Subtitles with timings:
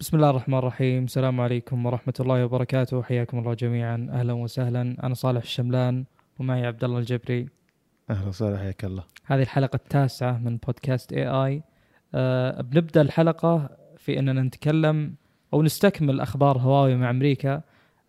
[0.00, 1.04] بسم الله الرحمن الرحيم.
[1.04, 3.02] السلام عليكم ورحمة الله وبركاته.
[3.02, 4.08] حياكم الله جميعا.
[4.10, 4.96] أهلا وسهلا.
[5.02, 6.04] أنا صالح الشملان
[6.38, 7.48] ومعي عبد الله الجبري.
[8.10, 8.58] أهلا وسهلا.
[8.58, 9.04] حياك الله.
[9.24, 11.62] هذه الحلقة التاسعة من بودكاست اي اي
[12.14, 15.14] أه بنبدأ الحلقة في أننا نتكلم
[15.54, 17.62] أو نستكمل أخبار هواوي مع أمريكا.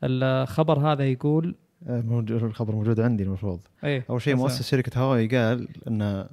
[0.04, 1.56] الخبر هذا يقول
[1.88, 3.60] آه، موجود الخبر موجود عندي المفروض.
[3.84, 6.28] إيه أول شيء مؤسس شركة هواوي قال إن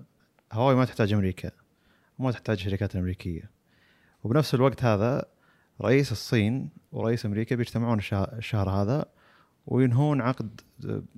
[0.52, 1.50] هواوي ما تحتاج أمريكا.
[2.18, 3.50] وما تحتاج الشركات الامريكيه
[4.24, 5.24] وبنفس الوقت هذا
[5.82, 9.04] رئيس الصين ورئيس أمريكا بيجتمعون الشهر, هذا
[9.66, 10.60] وينهون عقد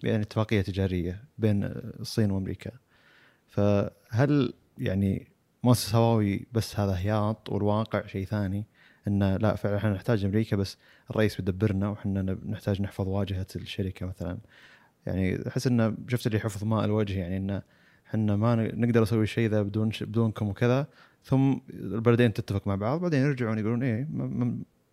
[0.03, 1.65] يعني اتفاقية تجارية بين
[2.01, 2.71] الصين وأمريكا.
[3.47, 5.29] فهل يعني
[5.63, 8.67] مؤسس هواوي بس هذا هياط والواقع شيء ثاني؟
[9.09, 10.77] انه لا فعلا إحنا نحتاج أمريكا بس
[11.11, 14.39] الرئيس بيدبرنا وإحنا نحتاج نحفظ واجهة الشركة مثلا.
[15.07, 17.63] يعني أحس انه شفت اللي حفظ ماء الوجه يعني انه
[18.07, 20.87] إحنا ما نقدر نسوي الشيء ذا بدون بدونكم وكذا.
[21.29, 24.09] ثم البلدين تتفق مع بعض بعدين يرجعون يقولون إيه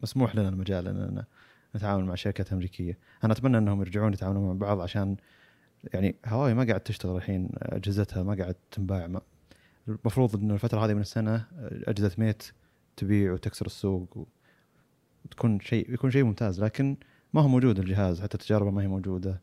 [0.02, 1.23] مسموح لنا المجال إن
[1.75, 2.98] نتعامل مع شركات أمريكية.
[3.23, 5.16] أنا أتمنى إنهم يرجعون يتعاملون مع بعض عشان
[5.94, 9.08] يعني هواوي ما قاعد تشتغل الحين أجهزتها ما قاعد تنباع.
[9.08, 9.22] ما
[9.88, 12.44] المفروض إن الفترة هذه من السنة أجهزة ميت
[12.97, 14.28] تبيع وتكسر السوق
[15.25, 16.97] وتكون شيء يكون شيء ممتاز لكن
[17.33, 19.41] ما هو موجود الجهاز حتى تجاربه ما هي موجودة.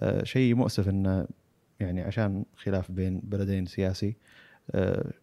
[0.00, 1.26] آه، شيء مؤسف انه
[1.80, 4.16] يعني عشان خلاف بين بلدين سياسي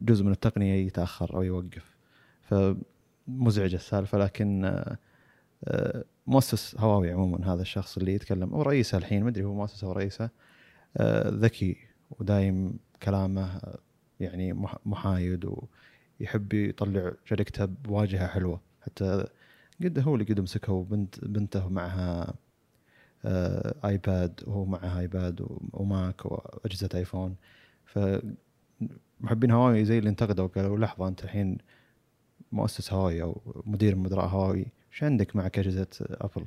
[0.02, 1.98] جزء من التقنية يتأخر أو يوقف.
[2.42, 4.98] فمزعجة السالفة لكن آه،
[5.66, 9.88] آه، مؤسس هواوي عموما هذا الشخص اللي يتكلم أو رئيسه الحين ما أدري هو مؤسسه
[9.88, 10.30] أو رئيسه
[10.98, 11.78] آه، ذكي
[12.12, 13.62] ودايم كلامه
[14.20, 15.46] يعني مح- محايد
[16.20, 18.62] ويحب يطلع شركته بواجهة حلوة.
[18.82, 19.26] حتى
[19.84, 22.34] قد هو اللي قد مسكه بنت بنته معها
[23.86, 27.36] آيباد وهو معها آيباد وماك وأجهزة آيفون.
[27.86, 28.00] ف
[29.22, 31.58] محبين هواوي زي اللي انتقدوا قالوا لحظة أنت الحين
[32.52, 36.46] مؤسس هواوي أو مدير مدراء هواوي إيش عندك معك أجهزة أبل؟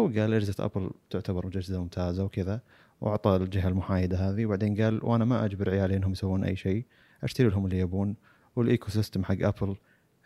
[0.00, 2.60] هو قال أجهزة أبل تعتبر أجهزة ممتازة وكذا
[3.00, 6.84] وأعطى الجهة المحايدة هذه وبعدين قال وأنا ما أجبر عيالي انهم يسوون أي شيء
[7.22, 8.16] أشتري لهم اللي يبون
[8.56, 9.76] وال ecosystem حق أبل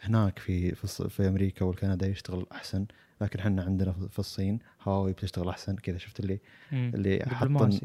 [0.00, 2.86] هناك في في, في أمريكا والكندا يشتغل أحسن
[3.20, 6.40] لكن إحنا عندنا في الصين هواوي بتشتغل أحسن كذا شفت اللي
[6.72, 6.92] مم.
[6.94, 7.44] اللي حط.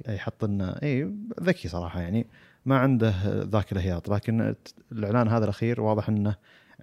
[0.09, 2.27] اي حط لنا اي ذكي صراحة يعني
[2.65, 3.13] ما عنده
[3.43, 4.55] ذاك الهياط لكن
[4.91, 6.35] الإعلان هذا الأخير واضح إنه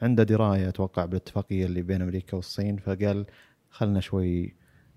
[0.03, 3.27] عنده دراية أتوقع بالاتفاقية اللي بين أمريكا والصين فقال
[3.71, 4.55] خلنا شوي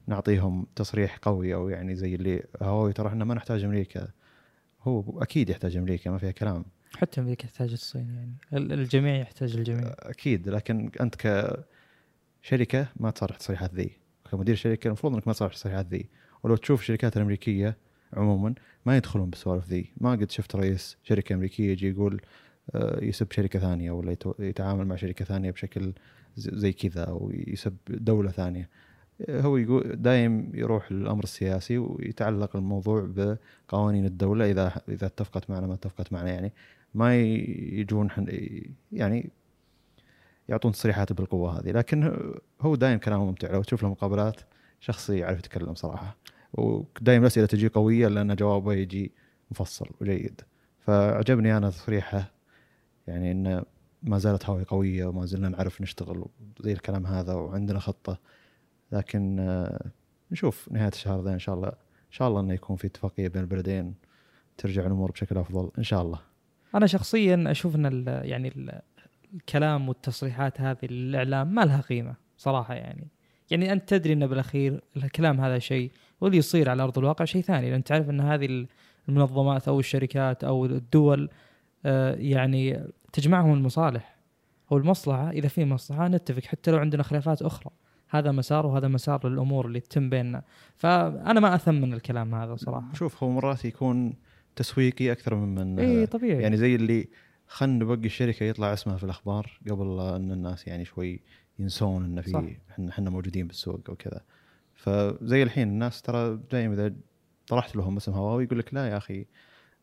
[0.07, 4.07] نعطيهم تصريح قوي أو يعني زي اللي هواوي ترى إحنا ما نحتاج أمريكا.
[4.81, 6.65] هو أكيد يحتاج أمريكا ما فيها كلام.
[6.97, 8.35] حتى أمريكا تحتاج الصين يعني.
[8.53, 9.93] ال- الجميع يحتاج الجميع.
[9.99, 11.15] أكيد لكن أنت
[12.43, 13.91] كشركه ما تصرح تصريحات ذي.
[14.31, 16.09] كمدير شركة المفروض إنك ما تصرح تصريحات ذي.
[16.43, 17.77] ولو تشوف الشركات الأمريكية
[18.17, 18.53] عموما
[18.85, 19.91] ما يدخلون بالسوالف ذي.
[19.97, 22.21] ما قد شفت رئيس شركة أمريكية يجي يقول
[22.75, 25.93] آه، يسب شركة ثانية ولا يتعامل مع شركة ثانية بشكل
[26.37, 28.69] زي كذا أو يسب دولة ثانية.
[29.29, 35.67] آه، هو يقول دايم يروح للأمر السياسي ويتعلق الموضوع بقوانين الدولة إذا إذا اتفقت معنا
[35.67, 36.53] ما اتفقت معنا يعني.
[36.95, 38.09] ما يجون
[38.91, 39.29] يعني
[40.49, 41.71] يعطون تصريحات بالقوة هذه.
[41.71, 42.19] لكن
[42.61, 43.51] هو دايم كلامه ممتع.
[43.51, 44.41] لو تشوف له مقابلات
[44.79, 46.17] شخص يعرف يتكلم صراحة.
[46.53, 49.11] ودايم الاسئله تجي قوية لأن جوابه يجي
[49.51, 50.41] مفصل وجيد.
[50.79, 52.31] فعجبني أنا تصريحه
[53.07, 53.63] يعني إنه
[54.03, 56.25] ما زالت هواوي قوية وما زلنا نعرف نشتغل
[56.59, 58.19] زي الكلام هذا وعندنا خطة.
[58.91, 59.91] لكن آه،
[60.31, 63.41] نشوف نهاية الشهر ذا إن شاء الله إن شاء الله إنه يكون في اتفاقية بين
[63.41, 63.93] البلدين
[64.57, 66.19] ترجع الأمور بشكل أفضل إن شاء الله.
[66.75, 68.81] أنا شخصيا أشوف إن يعني ال-
[69.33, 73.07] الكلام والتصريحات هذه الاعلام ما لها قيمة صراحة يعني.
[73.51, 75.91] يعني أنت تدري إن بالأخير الكلام هذا شيء
[76.23, 78.67] واللي يصير على أرض الواقع شيء ثاني لأن تعرف إن هذه
[79.09, 81.29] المنظمات أو الشركات أو الدول
[81.85, 84.15] آه، يعني تجمعهم المصالح
[84.71, 85.29] أو المصلحة.
[85.29, 87.71] إذا في مصلحة نتفق حتى لو عندنا خلافات أخرى.
[88.09, 90.43] هذا مسار وهذا مسار للأمور اللي تتم بيننا.
[90.75, 92.93] فأنا ما أثمن الكلام هذا صراحة.
[92.93, 94.13] شوف هو مرات يكون
[94.55, 96.41] تسويقي أكثر ممن اي طبيعي.
[96.41, 97.07] يعني زي اللي
[97.47, 101.19] خلنا نبقي الشركة يطلع اسمها في الأخبار قبل إن الناس يعني شوي
[101.59, 102.21] ينسون إن.
[102.21, 102.55] في
[102.89, 104.21] إحنا موجودين بالسوق أو كذا.
[104.83, 106.93] فزي الحين الناس ترى دائما إذا
[107.47, 109.25] طرحت لهم اسم هواوي يقول لك لا يا أخي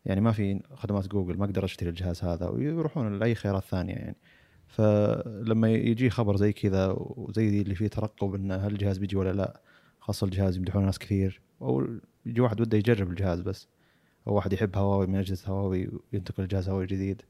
[0.05, 4.17] يعني ما في خدمات جوجل ما أقدر أشتري الجهاز هذا ويروحون لأي خيارات ثانية يعني.
[4.67, 9.61] فلما يجي خبر زي كذا وزي اللي فيه ترقب انه هل الجهاز بيجي ولا لا
[9.99, 11.87] خاصة الجهاز يمدحونه ناس كثير أو
[12.25, 13.67] يجي واحد وده يجرب الجهاز بس
[14.27, 17.21] أو واحد يحب هواوي من أجهزة هواوي وينتقل لجهاز هواوي جديد.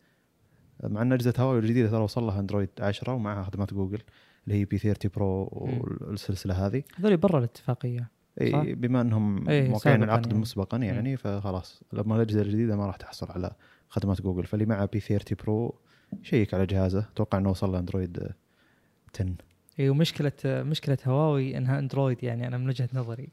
[0.84, 4.02] مع إن أجهزة هواوي الجديده ترى وصل لها أندرويد 10 ومعها خدمات جوجل.
[4.48, 6.84] اللي هي P 30 Pro والسلسلة هذه.
[6.96, 8.10] هذول برا الاتفاقية؟
[8.42, 10.40] إي بما إنهم موقعين العقد يعني.
[10.40, 11.84] مسبقا يعني فخلاص.
[11.94, 13.52] لما الأجهزة الجديدة ما راح تحصل على
[13.90, 14.44] خدمات جوجل.
[14.44, 15.76] فاللي معه P 30 Pro
[16.22, 17.00] شيك على جهازه.
[17.00, 18.30] أتوقع إنه وصل له اندرويد
[19.16, 19.36] 10
[19.80, 23.30] إي ومشكلة مشكلة هواوي إنها اندرويد يعني أنا من وجهة نظري.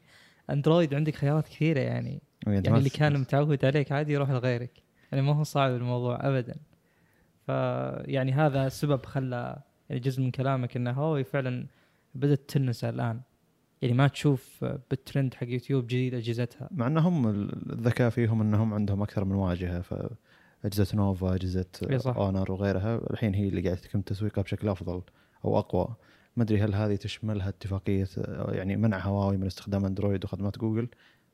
[0.49, 2.21] اندرويد عندك خيارات كثيرة يعني.
[2.47, 4.71] يعني اللي كان متعود عليك عادي يروح لغيرك.
[5.11, 6.55] يعني ما هو صعب الموضوع ابدا.
[7.45, 11.67] فيعني هذا السبب خلى يعني جزء من كلامك ان هواوي فعلا
[12.15, 13.21] بدأت تنسى الآن.
[13.81, 16.69] يعني ما تشوف بالترند حق يوتيوب جديد أجهزتها.
[16.71, 17.27] مع انهم
[17.69, 21.65] الذكاء فيهم انهم عندهم أكثر من واجهة فاجهزه نوفا أجهزة
[22.07, 23.01] أونر وغيرها.
[23.11, 25.01] الحين هي اللي قاعدة تتم تسويقها بشكل أفضل
[25.45, 25.95] أو أقوى.
[26.37, 28.07] ما أدري هل هذه تشملها اتفاقيه
[28.49, 30.87] يعني منع هواوي من استخدام أندرويد وخدمات جوجل؟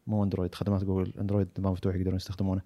[0.08, 1.14] مو أندرويد خدمات جوجل.
[1.20, 2.62] أندرويد نظام مفتوح يقدرون يستخدمونه.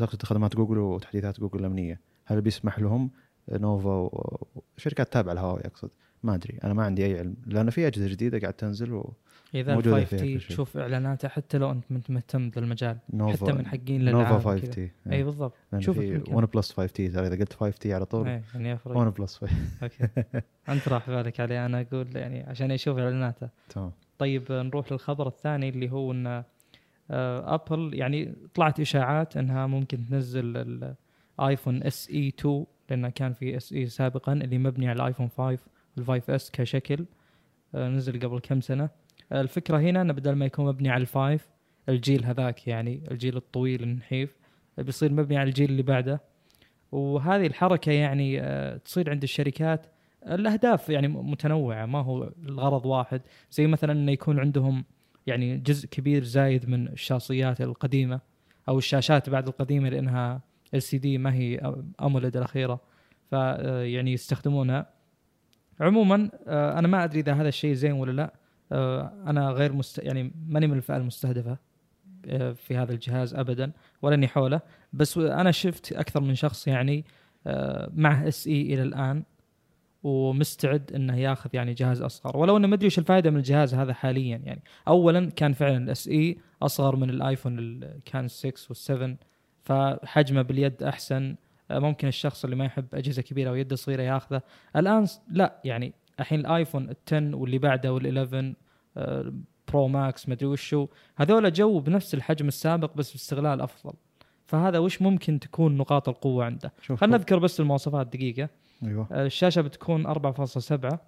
[0.00, 3.10] أعتقد خدمات جوجل وتحديثات جوجل الامنيه هل بيسمح لهم
[3.50, 4.10] نوفا
[4.76, 5.90] وشركات تابعة لهواوي أقصد.
[6.22, 10.04] ما أدري أنا ما عندي أي علم لأن في أجهزة جديدة قاعد تنزل وإذا 5
[10.16, 14.90] T تشوف اعلاناتها حتى لو أنت مهتم بالمجال نوفا حتى من حقين نوفا 5 T
[15.12, 15.54] إي بالضبط.
[15.78, 15.98] شوف
[16.28, 19.36] One Plus 5 T ترى إذا قلت 5 T على طول اي يعني One Plus
[19.36, 20.08] 5 أوكي.
[20.68, 23.48] أنت راح بالك عليه أنا أقول يعني عشان يشوف إعلاناته.
[23.68, 23.92] تمام.
[24.18, 26.44] طيب نروح للخبر الثاني اللي هو إن
[27.10, 30.56] ابل يعني طلعت إشاعات إنها ممكن تنزل
[31.38, 35.58] الايفون SE 2 لأنه كان في SE سابقا اللي مبني على الايفون 5
[35.96, 37.04] وال five S كشكل
[37.74, 38.90] آه، نزل قبل كم سنة.
[39.32, 41.48] الفكرة هنا إنه بدل ما يكون مبني على ال five
[41.88, 44.36] الجيل هذاك يعني الجيل الطويل النحيف
[44.78, 46.20] بيصير مبني على الجيل اللي بعده.
[46.92, 49.86] وهذه الحركة يعني آه، تصير عند الشركات
[50.26, 53.20] الأهداف يعني متنوعة ما هو الغرض واحد.
[53.50, 54.84] زي مثلا إنه يكون عندهم
[55.26, 58.20] يعني جزء كبير زايد من الشاصيات القديمة
[58.68, 62.80] أو الشاشات بعد القديمة لأنها ال سي دي ما هي امولد الأخيرة.
[63.32, 64.86] فيعني يستخدمونها.
[65.80, 68.34] عموما آه، أنا ما أدري إذا هذا الشيء زين ولا لا.
[68.72, 69.98] آه، أنا غير مست...
[69.98, 71.58] يعني ماني من الفئة المستهدفة
[72.26, 73.72] آه، في هذا الجهاز ابدا
[74.02, 74.60] ولا اني حوله.
[74.92, 77.04] بس أنا شفت أكثر من شخص يعني
[77.94, 79.22] معه SE إلى الآن
[80.02, 82.36] ومستعد إنه ياخذ يعني جهاز أصغر.
[82.36, 84.62] ولو إنه ما أدري وش الفائدة من الجهاز هذا حاليا يعني.
[84.88, 89.16] اولا كان فعلا ال SE أصغر من الآيفون اللي كان 6 وال7
[89.64, 91.36] فحجمه باليد أحسن.
[91.70, 94.42] ممكن الشخص اللي ما يحب أجهزة كبيرة ويده صغيرة ياخذه.
[94.76, 98.54] الآن لا يعني الحين الآيفون 10 واللي بعده وال11
[99.68, 100.88] Pro Max مدري وشو.
[101.16, 103.92] هذول جو بنفس الحجم السابق بس باستغلال أفضل.
[104.46, 108.48] فهذا وش ممكن تكون نقاط القوة عنده؟ خلينا نذكر بس المواصفات دقيقة.
[108.82, 109.08] أيوه.
[109.12, 110.98] آه، الشاشة بتكون 4.7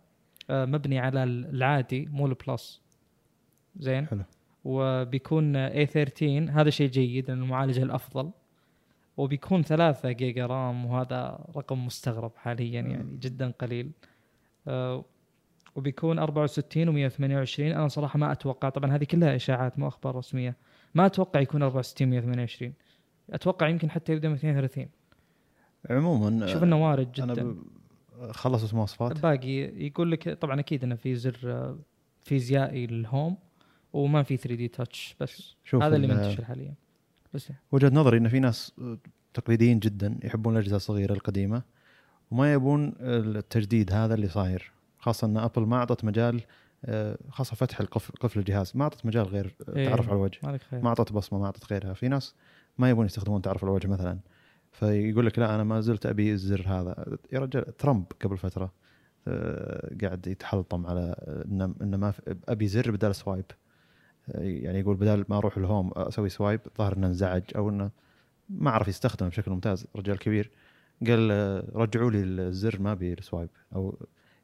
[0.51, 2.83] آه، مبني على العادي مو ال Plus.
[3.77, 4.23] زين؟ حلو.
[4.65, 8.31] وبيكون A13 هذا شيء جيد لأنه المعالجة الأفضل.
[9.17, 13.91] وبيكون 3 جيجا رام وهذا رقم مستغرب حاليا يعني جدا قليل.
[14.69, 15.05] آه
[15.77, 20.57] وبيكون 64 و128 أنا صراحة ما أتوقع طبعا هذه كلها إشاعات مو أخبار رسمية.
[20.95, 22.73] ما أتوقع يكون 64 128
[23.31, 24.87] أتوقع يمكن حتى يبدأ من 32
[25.91, 27.43] عموما شوف إنه وارد جدا.
[27.43, 27.57] أنا
[28.33, 29.57] خلصت المواصفات باقي
[29.87, 31.79] يقول لك طبعا أكيد إنه في زر آه،
[32.23, 33.37] فيزيائي للهوم
[33.93, 36.75] وما في 3 دي تاتش بس شوف هذا اللي منتشر حاليا.
[37.35, 38.73] بس وجهة نظري إن في ناس
[39.35, 41.63] تقليديين جدا يحبون الاجهزه الصغيرة القديمة
[42.31, 46.43] وما يبون التجديد هذا اللي صاير خاصة إن أبل ما أعطت مجال
[46.85, 50.39] آه، خاصة فتح القفل قفل الجهاز ما أعطت مجال غير إيه تعرف على الوجه.
[50.83, 51.95] ما أعطت بصمة ما أعطت غيرها.
[51.95, 52.35] في ناس
[52.79, 54.19] ما يبون يستخدمون تعرف على الوجه مثلا.
[54.73, 57.19] فيقول لك لا أنا ما زلت أبي الزر هذا.
[57.33, 58.73] يا رجال ترامب قبل فترة
[59.29, 61.15] آه، قاعد يتحلطم على
[61.83, 62.13] انه ما
[62.49, 63.45] أبي زر بدل swipe.
[64.29, 67.91] يعني يقول بدل ما أروح ال home أسوي swipe ظهر إنه انزعج أو إنه
[68.49, 69.87] ما عرف يستخدمه بشكل ممتاز.
[69.97, 70.51] رجال كبير
[71.07, 71.31] قال
[71.77, 73.51] رجعوا لي الزر ما أبي ال swipe.
[73.75, 73.99] أو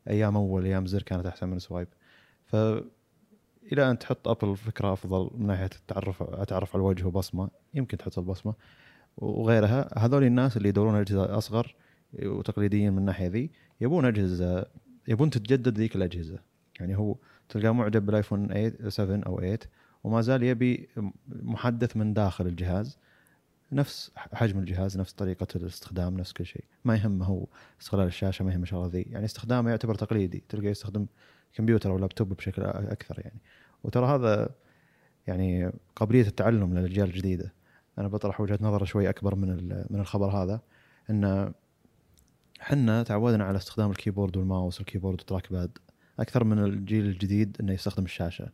[0.09, 1.89] أيام أول أيام زر كانت أحسن من ال swipe.
[2.45, 2.57] ف
[3.73, 8.19] إلى أن تحط أبل فكرة أفضل من ناحية التعرف أتعرف على الوجه وبصمة يمكن تحط
[8.19, 8.55] البصمة.
[9.17, 11.75] وغيرها هذول الناس اللي يدورون أجهزة أصغر
[12.23, 14.67] وتقليديين من الناحية ذي يبون أجهزة
[15.09, 16.39] يبون تتجدد ذيك الأجهزة.
[16.81, 17.17] يعني هو
[17.51, 19.59] تلقاه معجب بالآيفون 8 7 أو 8
[20.05, 20.89] وما زال يبي
[21.29, 22.99] محدث من داخل الجهاز.
[23.73, 26.65] نفس حجم الجهاز نفس طريقة الاستخدام نفس كل شيء.
[26.85, 27.47] ما يهمه هو
[27.81, 30.45] استغلال الشاشة ما يهمه شغلة ذي يعني استخدامه يعتبر تقليدي.
[30.49, 31.07] تلقاه يستخدم
[31.55, 33.41] كمبيوتر أو لابتوب بشكل أكثر يعني.
[33.85, 34.49] وترى هذا
[35.27, 37.53] يعني قابلية التعلم للأجيال الجديدة.
[37.99, 39.49] أنا بطرح وجهة نظر شوي أكبر من
[39.91, 40.61] من الخبر هذا
[41.11, 41.53] إن
[42.61, 45.79] حنا تعودنا على استخدام الكيبورد والماوس والكيبورد والتراك باد
[46.21, 48.49] أكثر من الجيل الجديد إنه يستخدم الشاشة.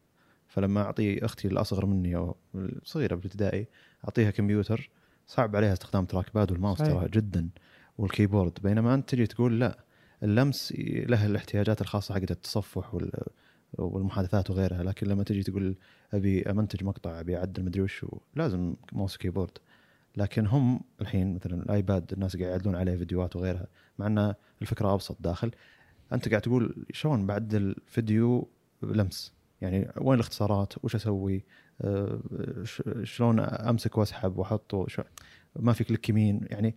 [0.49, 3.67] فلما أعطي أختي الأصغر مني أو الصغيرة بالابتدائي
[4.05, 4.91] أعطيها كمبيوتر
[5.27, 7.49] صعب عليها استخدام track pad وال mouse ترى جدا
[7.99, 8.59] وال keyboard.
[8.63, 9.79] بينما أنت تجي تقول لا
[10.23, 10.73] اللمس
[11.09, 12.95] له الاحتياجات الخاصة حقت التصفح
[13.79, 15.77] والمحادثات وغيرها لكن لما تجي تقول
[16.15, 19.59] أبي أمنتج مقطع أبي أعدل مدري وش لازم mouse keyboard
[20.17, 23.67] لكن هم الحين مثلا الآيباد الناس قاعد يعدلون عليه فيديوهات وغيرها
[23.99, 25.51] مع ان الفكرة أبسط داخل.
[26.13, 28.49] أنت قاعد تقول شلون بعدل فيديو
[28.83, 31.45] لمس؟ يعني وين الاختصارات؟ وش أسوي؟
[32.65, 35.01] ش- شلون أمسك وأسحب وأحط؟ وش-
[35.57, 36.75] ما في click يمين؟ يعني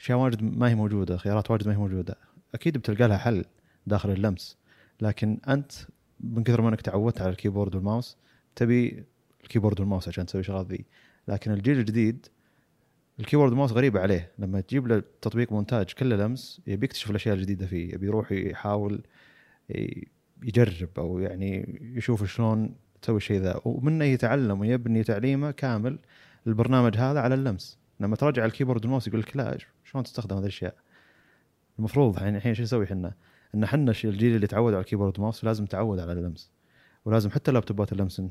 [0.00, 2.16] أشياء واجد ما هي موجودة خيارات واجد ما هي موجودة.
[2.54, 3.44] أكيد بتلقى لها حل
[3.86, 4.56] داخل اللمس
[5.00, 5.72] لكن أنت
[6.20, 8.16] من كثر ما إنك تعودت على الكيبورد والماوس
[8.56, 9.04] تبي
[9.44, 10.84] الكيبورد والماوس عشان تسوي شغلات ذي.
[11.28, 12.26] لكن الجيل الجديد
[13.20, 14.32] ال keyboard وال mouse غريب عليه.
[14.38, 19.02] لما تجيب له تطبيق مونتاج كله لمس يبي يكتشف الأشياء الجديدة فيه يبي يروح يحاول
[20.42, 23.60] يجرب أو يعني يشوف شلون تسوي الشيء ذا.
[23.64, 25.98] ومنه يتعلم ويبني تعليمه كامل
[26.46, 27.78] البرنامج هذا على اللمس.
[28.00, 30.74] لما تراجع ال keyboard وال mouse يقول لك لا شلون تستخدم هذه الأشياء؟
[31.78, 33.14] المفروض يعني الحين شو نسوي إحنا
[33.54, 36.50] إن إحنا الجيل اللي تعود على ال keyboard وال mouse لازم تعود على اللمس.
[37.08, 38.22] ولازم حتى لابتوبات اللمس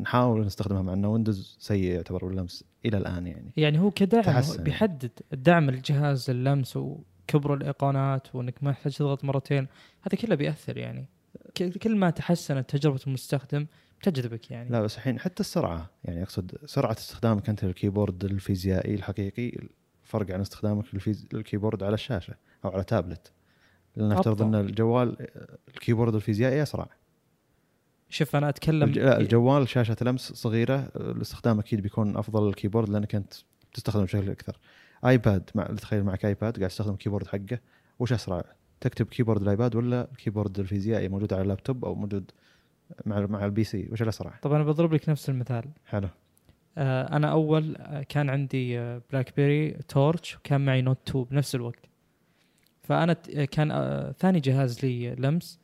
[0.00, 4.42] نحاول نستخدمها مع إنه ويندوز سيء يعتبر باللمس إلى الآن يعني يعني هو كدعم.
[4.58, 9.66] بيحدد دعم الجهاز اللمس وكبر الايقونات وإنك ما تحتاج تضغط مرتين
[10.02, 11.06] هذا كله بيأثر يعني
[11.82, 13.66] كل ما تحسنت تجربة المستخدم
[14.00, 18.94] بتجذبك يعني لا بس الحين حتى السرعة يعني أقصد سرعة استخدامك أنت لل keyboard الفيزيائي
[18.94, 19.52] الحقيقي
[20.02, 20.84] فرق عن استخدامك.
[21.32, 22.34] لل keyboard على الشاشة
[22.64, 23.32] أو على تابلت
[23.96, 24.44] لأن نفترض أبطأ.
[24.44, 25.26] إن الجوال
[25.68, 26.88] ال keyboard الفيزيائي أسرع
[28.10, 33.34] شوف أنا أتكلم الجوال شاشة لمس صغيرة الاستخدام أكيد بيكون أفضل لل keyboard لأنك أنت
[33.72, 34.58] تستخدم بشكل أكثر.
[35.06, 37.58] آيباد مع تخيل معك آيباد قاعد تستخدم keyboard حقه.
[37.98, 38.44] وش أسرع؟
[38.80, 42.30] تكتب keyboard الآيباد ولا ال keyboard الفيزيائي موجود على اللابتوب أو موجود
[43.06, 45.64] مع مع ال PC؟ وش الأسرع؟ طب أنا بضرب لك نفس المثال.
[45.86, 46.08] حلو.
[46.78, 48.78] آه أنا أول آه، كان عندي
[49.10, 51.86] BlackBerry Torch وكان معي Note 2 بنفس الوقت.
[52.82, 55.59] فأنا آه، كان آه ثاني جهاز لي لمس.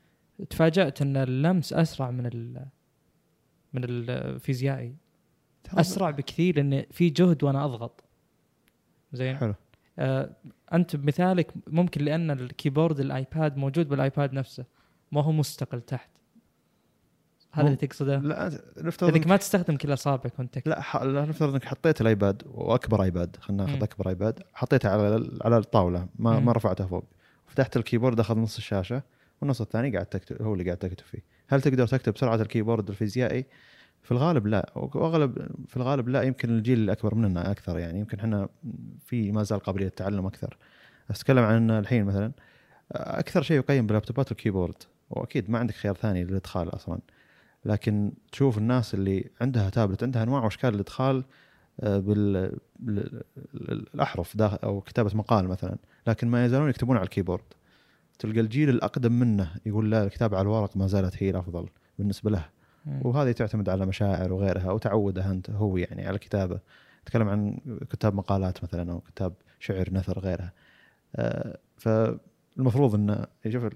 [0.50, 2.66] تفاجأت إن اللمس أسرع من ال
[3.73, 4.97] من الفيزيائي
[5.75, 8.05] أسرع بكثير لأن في جهد وأنا أضغط
[9.12, 9.55] زين حلو
[9.99, 10.31] آه
[10.73, 14.64] أنت بمثالك ممكن لأن ال keyboard الآيباد موجود بالآيباد نفسه
[15.12, 16.11] ما هو مستقل تحت
[17.52, 20.69] هذا اللي تقصده لا نفترض انك ما تستخدم كل أصابعك وأنت.
[20.69, 20.97] لا ح...
[20.97, 23.64] لا نفترض إنك حطيت الآيباد وأكبر آيباد خلينا.
[23.64, 26.47] ناخذ أكبر آيباد حطيته على على الطاولة ما مم.
[26.47, 27.05] ما رفعته فوق
[27.47, 29.02] فتحت ال keyboard أخذ نص الشاشة
[29.40, 31.23] والنص الثاني قاعد تكتب هو اللي قاعد تكتب فيه.
[31.49, 33.45] هل تقدر تكتب بسرعة ال keyboard الفيزيائي؟
[34.02, 34.71] في الغالب لا.
[34.76, 36.23] وأغلب في الغالب لا.
[36.23, 37.99] يمكن الجيل الأكبر مننا أكثر يعني.
[38.00, 38.49] يمكن إحنا
[39.07, 40.57] في ما زال قابلية التعلم أكثر.
[41.11, 42.33] أتكلم عن الحين مثلا.
[42.93, 44.75] أكثر شيء يقيم باللابتوبات ال keyboard
[45.11, 46.99] وأكيد ما عندك خيار ثاني للإدخال أصلا.
[47.64, 51.25] لكن تشوف الناس اللي عندها تابلت عندها أنواع وأشكال الإدخال
[51.81, 53.23] آه، بال بال-
[53.55, 55.76] الأحرف داخل أو كتابة مقال مثلا.
[56.07, 57.45] لكن ما يزالون يكتبون على ال keyboard.
[58.18, 61.68] تلقى الجيل الأقدم منه يقول لا الكتابه على الورق ما زالت هي الأفضل
[61.99, 62.44] بالنسبة له.
[63.02, 66.61] وهذه تعتمد على مشاعر وغيرها وتعوده أنت هو يعني على الكتابه
[67.06, 67.58] تكلم عن
[67.90, 70.52] كتاب مقالات مثلا أو كتاب شعر نثر غيرها.
[71.16, 73.68] آه، فالمفروض إن شوف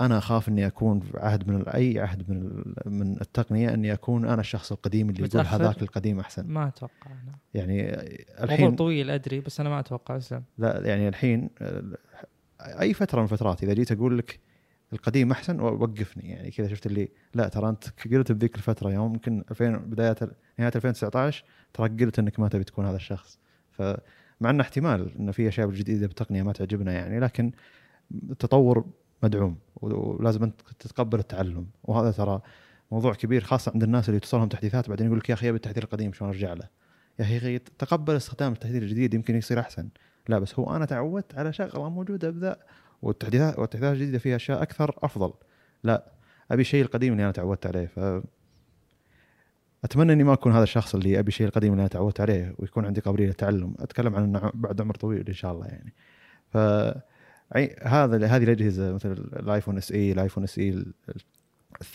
[0.00, 4.40] أنا أخاف إني أكون في عهد من أي عهد من من التقنية إني أكون أنا
[4.40, 5.46] الشخص القديم اللي يقول.
[5.46, 6.46] هذاك القديم أحسن.
[6.46, 7.38] ما أتوقع أنا.
[7.54, 11.50] يعني موضوع الحين طويل أدري بس أنا ما أتوقع اسلم لا يعني الحين
[12.60, 14.40] أي فترة من الفترات إذا جيت أقول لك
[14.92, 16.30] القديم أحسن وقفني.
[16.30, 20.22] يعني كذا شفت اللي لا ترى أنت قلت بذيك الفترة يوم يمكن 2000 بدايات
[20.58, 21.44] نهاية 2019
[21.74, 23.38] ترى قلت إنك ما تبي تكون هذا الشخص.
[23.70, 27.52] فمع إنه احتمال إنه في أشياء جديدة بالتقنيه ما تعجبنا يعني لكن
[28.30, 28.84] التطور
[29.22, 31.66] مدعوم ولازم أنت تتقبل التعلم.
[31.84, 32.40] وهذا ترى
[32.92, 35.84] موضوع كبير خاصة عند الناس اللي توصلهم تحديثات بعدين يقول لك يا أخي أبي التحديث
[35.84, 36.68] القديم شلون أرجع له؟
[37.18, 39.88] يا أخي تقبل استخدام التحديث الجديد يمكن يصير أحسن.
[40.28, 42.56] لا بس هو أنا تعودت على شغلة موجودة بذا
[43.02, 45.32] والتحديثات والتحديثات الجديدة فيها أشياء أكثر أفضل.
[45.84, 46.12] لا
[46.50, 48.22] أبي الشيء القديم اللي أنا تعودت عليه ف
[49.84, 52.86] أتمنى إني ما أكون هذا الشخص اللي أبي الشيء القديم اللي أنا تعودت عليه ويكون
[52.86, 53.74] عندي قابلية للتعلم.
[53.80, 55.94] أتكلم عن إنه بعد عمر طويل إن شاء الله يعني.
[56.50, 56.56] ف
[57.82, 60.84] هذا هذه الأجهزة مثل الايفون SE الايفون SE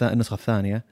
[0.01, 0.85] النسخة الثانية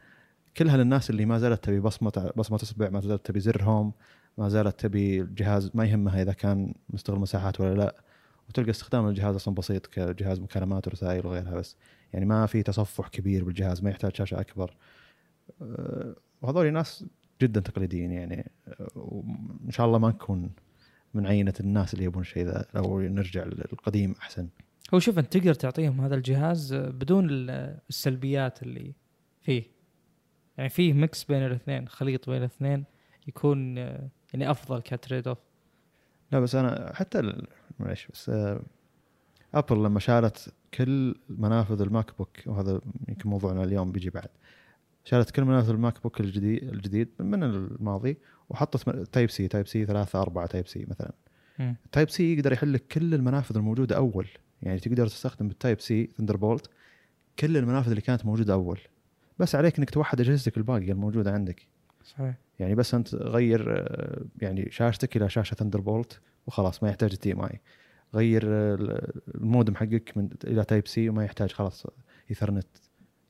[0.58, 3.94] كلها للناس اللي ما زالت تبي بصمه بصمة اصبع ما زالت تبي زر home
[4.38, 7.96] ما زالت تبي الجهاز ما يهمها إذا كان مستغل مساحات ولا لا.
[8.50, 11.78] وتلقى استخدام الجهاز أصلا بسيط كجهاز مكالمات ورسائل وغيرها بس.
[12.14, 14.76] يعني ما في تصفح كبير بالجهاز ما يحتاج شاشة أكبر.
[15.62, 17.06] أه، وهذول ناس
[17.42, 18.52] جدا تقليديين يعني.
[18.68, 20.50] أه، وإن شاء الله ما نكون
[21.14, 24.48] من عينة الناس اللي يبون الشيء ذا أو نرجع للقديم أحسن.
[24.94, 28.94] هو شوف أنت تقدر تعطيهم هذا الجهاز بدون ال- السلبيات اللي
[29.42, 29.64] فيه.
[30.58, 32.86] يعني فيه mix بين الاثنين خليط بين الاثنين
[33.28, 35.38] يكون آه، يعني أفضل ك trade off
[36.32, 37.34] لا بس أنا حتى
[37.80, 38.62] معليش بس آه،
[39.54, 44.30] Apple لما شالت كل منافذ ال MacBook وهذا يمكن موضوعنا اليوم بيجي بعد
[45.06, 48.18] شالت كل منافذ ال MacBook الجديد الجديد من الماضي
[48.50, 51.12] وحطت Type-C Type-C 3 4 Type-C مثلا.
[51.92, 54.28] Type-C يقدر يحل لك كل المنافذ الموجودة أول.
[54.62, 56.70] يعني تقدر تستخدم بال Type-C Thunderbolt
[57.40, 58.80] كل المنافذ اللي كانت موجودة أول.
[59.40, 61.68] بس عليك إنك توحد أجهزتك الباقية الموجودة عندك.
[62.04, 62.36] صحيح.
[62.60, 63.88] يعني بس أنت غير
[64.42, 67.62] يعني شاشتك إلى شاشة Thunderbolt وخلاص ما يحتاج HDMI.
[68.14, 71.86] غير المودم حقك من إلى Type-C وما يحتاج خلاص
[72.30, 72.68] ايثرنت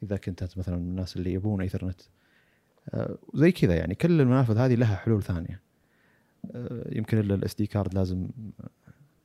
[0.04, 2.02] إذا كنت أنت مثلا من الناس اللي يبون ايثرنت
[3.34, 5.62] زي كذا يعني كل المنافذ هذه لها حلول ثانية.
[6.92, 8.28] يمكن ال SD card لازم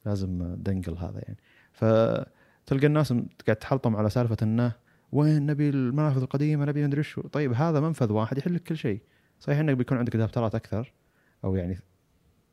[0.06, 1.38] لازم dongle هذا يعني.
[1.72, 3.12] فتلقى الناس
[3.46, 4.72] قاعد تحلطم على سالفة إنه
[5.12, 7.20] وين نبي المنافذ القديمة نبي مدري شو.
[7.20, 9.00] طيب هذا منفذ واحد يحل لك كل شيء.
[9.44, 10.92] صحيح إنك بيكون عندك adapterات أكثر
[11.44, 11.78] أو يعني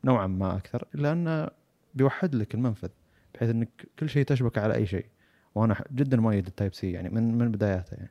[0.04, 1.48] نوعا ما أكثر الا انه
[1.94, 2.88] بيوحد لك المنفذ
[3.34, 3.68] بحيث إنك
[3.98, 5.06] كل شيء تشبك على أي شيء.
[5.54, 8.10] وأنا جدا مؤيد ال Type-C يعني من من بداياته يعني.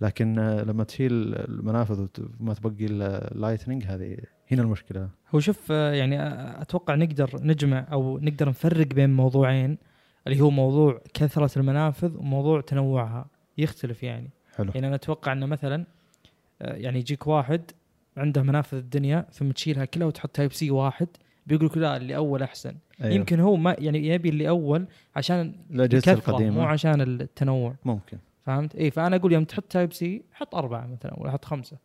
[0.00, 2.06] لكن آه، لما تشيل المنافذ
[2.40, 4.16] وما تبقي ال Lightning هذه
[4.52, 5.08] هنا المشكلة.
[5.34, 9.78] هو شوف آه، يعني آه، أتوقع نقدر نجمع أو نقدر نفرق بين موضوعين
[10.26, 13.26] اللي هو موضوع كثرة المنافذ وموضوع تنوعها.
[13.58, 14.30] يختلف يعني.
[14.56, 14.72] حلو.
[14.74, 15.86] يعني أنا أتوقع إنه مثلا
[16.60, 17.70] يعني يجيك واحد
[18.16, 21.08] عنده منافذ الدنيا ثم تشيلها كلها وتحط Type-C واحد.
[21.46, 22.74] بيقول لك لا اللي أول أحسن.
[23.02, 23.14] أيوه.
[23.14, 24.86] يمكن هو ما يعني يبي اللي أول
[25.16, 27.74] عشان الاجهزه الكثرة مو القديمه عشان التنوع.
[27.84, 28.18] ممكن.
[28.46, 31.76] فهمت؟ اي فأنا أقول يوم تحط Type-C حط أربعة مثلا ولا حط خمسة.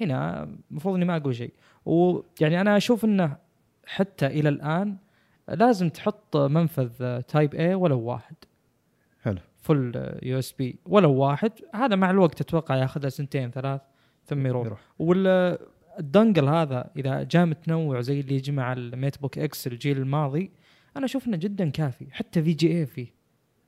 [0.00, 1.52] هنا المفروض إني ما أقول شيء.
[1.84, 3.36] ويعني أنا أشوف إنه
[3.86, 4.96] حتى إلى الآن
[5.48, 8.36] لازم تحط منفذ Type-A ولو واحد.
[9.22, 9.38] حلو.
[9.60, 11.52] full USB ولو واحد.
[11.74, 13.80] هذا مع الوقت أتوقع ياخذها سنتين ثلاث.
[14.28, 14.80] ثم يروح, يروح.
[14.98, 15.58] ولا
[15.98, 20.50] ال dongle هذا إذا جاء متنوع زي اللي يجي مع ال MateBook X الجيل الماضي
[20.96, 22.06] أنا أشوف إنه جدا كافي.
[22.10, 23.06] حتى VGA فيه.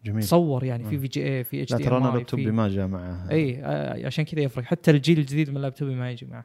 [0.05, 0.23] جميل.
[0.23, 0.99] تصور يعني في.
[0.99, 3.31] VGA في HD ترى أنا لابتوبي ما جاء معه.
[3.31, 4.65] إي آه، عشان كذا يفرق.
[4.65, 6.45] حتى الجيل الجديد من اللابتوب ما يجي معه.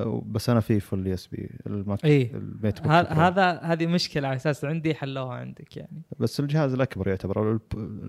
[0.00, 2.34] أو- بس أنا في فل اس بي الماك إيه.
[2.34, 6.02] الميت بوك هذا هذه مشكلة على أساس عندي حلوها عندك يعني.
[6.18, 7.58] بس الجهاز الأكبر يعتبر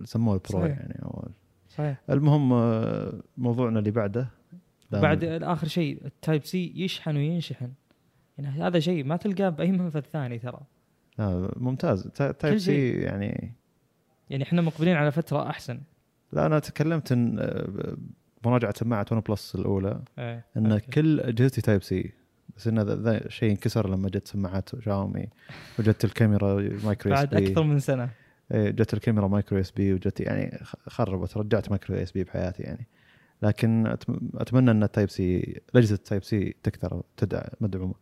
[0.04, 0.78] سموه البرو صحيح.
[0.78, 1.28] يعني أو
[1.70, 2.02] صحيح.
[2.10, 4.28] المهم آه، موضوعنا اللي بعده
[4.92, 7.72] بعد آخر شيء التايب سي يشحن وينشحن.
[8.38, 10.60] يعني هذا شيء ما تلقاه بأي منفذ ثاني ترى.
[11.20, 12.08] لا ممتاز.
[12.08, 12.90] تا- تايب سي.
[12.92, 13.54] يعني
[14.30, 15.82] يعني إحنا مقبلين على فترة أحسن.
[16.32, 17.98] لا أنا تكلمت إن آه،
[18.44, 20.92] بمراجعه سماعه ون بلس الأولى إيه إن أوكي.
[20.92, 22.12] كل أجهزتي تايب سي.
[22.58, 25.28] بس إن ذا- شيء انكسر لما جت سماعات شاومي
[25.80, 28.10] وجت الكاميرا مايكرو إس بعد بي أكثر من سنة.
[28.52, 32.88] إيه، جت الكاميرا مايكرو إس بي وجت يعني خربت رجعت مايكرو إس بي بحياتي يعني.
[33.42, 33.98] لكن
[34.36, 37.94] أتمنى أن التايب سي اجهزه التايب سي تكثر وتدع مدعومة.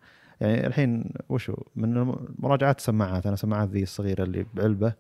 [0.42, 4.94] يعني الحين وشو؟ من مراجعات السماعات أنا سماعات ذي الصغيرة اللي بعلبة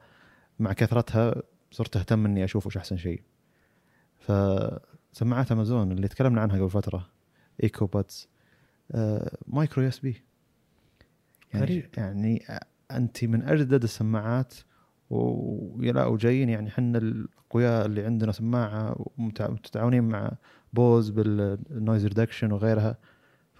[0.59, 1.35] مع كثرتها
[1.71, 3.21] صرت أهتم إني أشوف وش أحسن شيء.
[4.19, 7.09] فسماعات امازون اللي تكلمنا عنها قبل فترة
[7.63, 8.29] Echo Buds
[8.91, 10.21] آه micro USB.
[11.53, 11.89] يعني غريب.
[11.97, 12.43] يعني
[12.91, 14.53] انت من أجدد السماعات
[15.09, 20.31] ويلا وجايين يعني إحنا الأقوياء اللي عندنا سماعة ومتعاونين مع
[20.73, 22.97] Bose بال noise reduction وغيرها.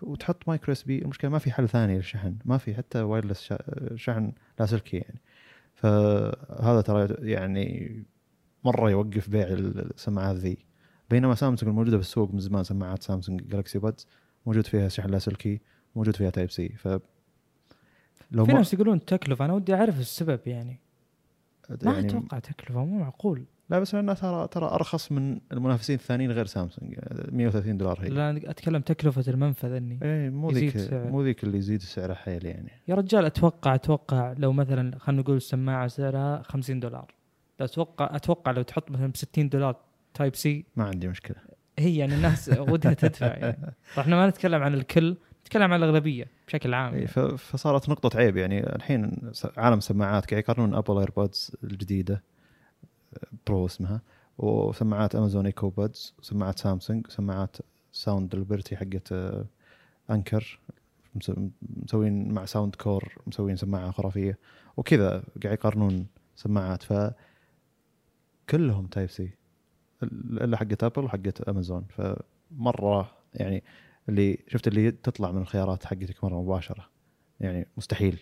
[0.02, 1.02] وتحط micro USB.
[1.02, 2.36] المشكلة ما في حل ثاني للشحن.
[2.46, 3.54] ما في حتى wireless
[3.96, 5.22] شحن لاسلكي يعني.
[5.74, 8.04] فهذا ترى يعني
[8.64, 10.58] مرة يوقف بيع السماعات ذي.
[11.10, 14.08] بينما سامسونج الموجوده بالسوق من زمان سماعات سامسونج Galaxy Buds
[14.46, 15.62] موجود فيها شحن لاسلكي
[15.96, 16.88] موجود فيها type C ف
[18.32, 20.80] لو في ناس يقولون تكلفه أنا ودي أعرف السبب يعني.
[21.70, 23.46] ما يعني أتوقع تكلفة مو معقول.
[23.70, 26.96] لا بس لانها ترى ترى أرخص من المنافسين الثانيين غير سامسونج.
[27.32, 28.10] 130 دولار هي.
[28.10, 30.94] لا أتكلم تكلفة المنفذ إني إيه مو ذيك.
[30.94, 32.72] مو ذيك اللي يزيد سعرها حيل يعني.
[32.88, 37.14] يا رجال أتوقع أتوقع لو مثلا خلينا نقول السماعة سعرها 50 دولار.
[37.60, 39.76] لا أتوقع أتوقع لو تحط مثلا ب 60 دولار
[40.14, 41.38] type C ما عندي مشكلة.
[41.80, 43.74] هي يعني الناس ودها تدفع يعني.
[44.00, 45.18] إحنا ما نتكلم عن الكل.
[45.48, 47.38] نتكلم عن الأغلبية بشكل عام إيه يعني.
[47.38, 48.76] فصارت نقطة عيب يعني.
[48.76, 52.24] الحين عالم سماعات قاعد يقارنون ابل AirPods الجديدة
[53.48, 54.02] Pro اسمها
[54.38, 57.58] وسماعات امازون Echo Buds وسماعات سامسونج وسماعات
[57.92, 59.46] Sound Liberty حقت آه،
[60.12, 60.60] Anker
[61.16, 61.32] مس-
[61.84, 64.38] مسوين مع Soundcore مسوين سماعة خرافية
[64.78, 66.84] وكذا قاعد يقارنون سماعات.
[66.84, 66.94] ف
[68.50, 69.30] كلهم type C
[70.04, 73.64] إلا حقت ابل وحقت امازون فمرة يعني
[74.10, 76.90] اللي شفت اللي تطلع من الخيارات حقتك مرة مباشرة.
[77.40, 78.20] يعني مستحيل.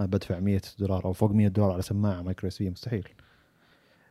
[0.00, 3.08] أنا بدفع 100 دولار أو فوق 100 دولار على سماعة micro USB مستحيل.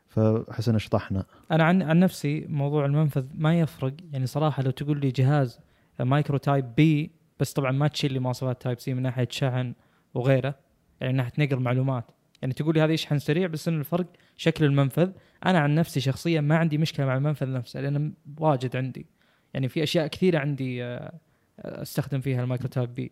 [0.08, 1.26] فأحس ان شطحنا.
[1.52, 3.94] أنا عن عن نفسي موضوع المنفذ ما يفرق.
[4.12, 5.60] يعني صراحة لو تقول لي جهاز
[6.00, 9.74] micro type B بس طبعا ما تشيل لي مواصفات type C من ناحية شحن
[10.14, 10.56] وغيره
[11.02, 12.12] يعني من ناحية نقل معلومات.
[12.42, 14.06] يعني تقول لي هذا يشحن سريع بس إن الفرق
[14.38, 15.12] شكل المنفذ.
[15.46, 19.06] أنا عن نفسي شخصيا ما عندي مشكلة مع المنفذ نفسه لأنه واجد عندي.
[19.54, 21.12] يعني في أشياء كثيرة عندي آه،
[21.60, 23.12] أستخدم فيها ال micro type B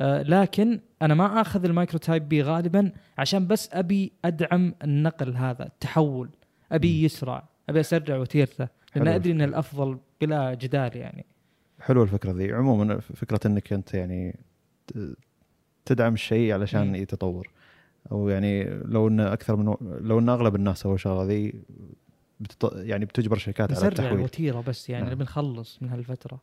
[0.00, 5.36] آه لكن أنا ما آخذ ال micro type B غالبا عشان بس أبي أدعم النقل
[5.36, 6.30] هذا التحول
[6.72, 7.04] أبي.
[7.04, 9.42] يسرع أبي أسرع وتيرته لأن أدري إن.
[9.42, 11.24] الأفضل بلا جدال يعني
[11.80, 14.38] حلوة الفكرة ذي عموما فكرة إنك أنت يعني
[15.84, 16.94] تدعم الشيء علشان.
[16.94, 17.50] يتطور
[18.12, 21.54] أو يعني لو إن أكثر من لو إن أغلب الناس سووا الشغله ذي
[22.40, 22.72] بتط...
[22.76, 24.12] يعني بتجبر الشركات على التحويل.
[24.12, 25.12] الوتيره بس يعني نعم.
[25.14, 26.40] نبي نخلص من هالفترة.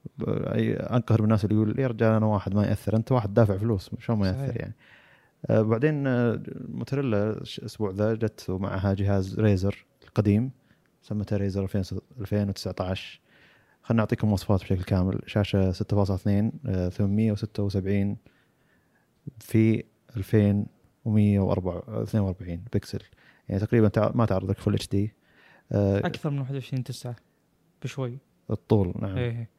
[0.95, 4.19] أنقهر بالناس اللي يقول يا رجال أنا واحد ما يأثر أنت واحد دافع فلوس شلون
[4.19, 4.55] ما يأثر صحيح.
[4.57, 4.73] يعني.
[5.49, 10.51] آه بعدين آه، موتوريلا الش- الأسبوع ذا جت معها جهاز Razr القديم
[11.01, 11.81] سمته Razr 2000
[12.19, 13.19] 2019
[13.83, 15.19] خلنا نعطيكم مواصفات بشكل كامل.
[15.25, 18.17] شاشة 6.2 آه، 876
[19.39, 19.83] في
[20.17, 22.99] 2142 بكسل.
[23.49, 25.13] يعني تقريبا ما تعرض لك full HD
[25.75, 27.15] أكثر من 21 9
[27.83, 28.17] بشوي.
[28.51, 29.17] الطول نعم.
[29.17, 29.49] إيه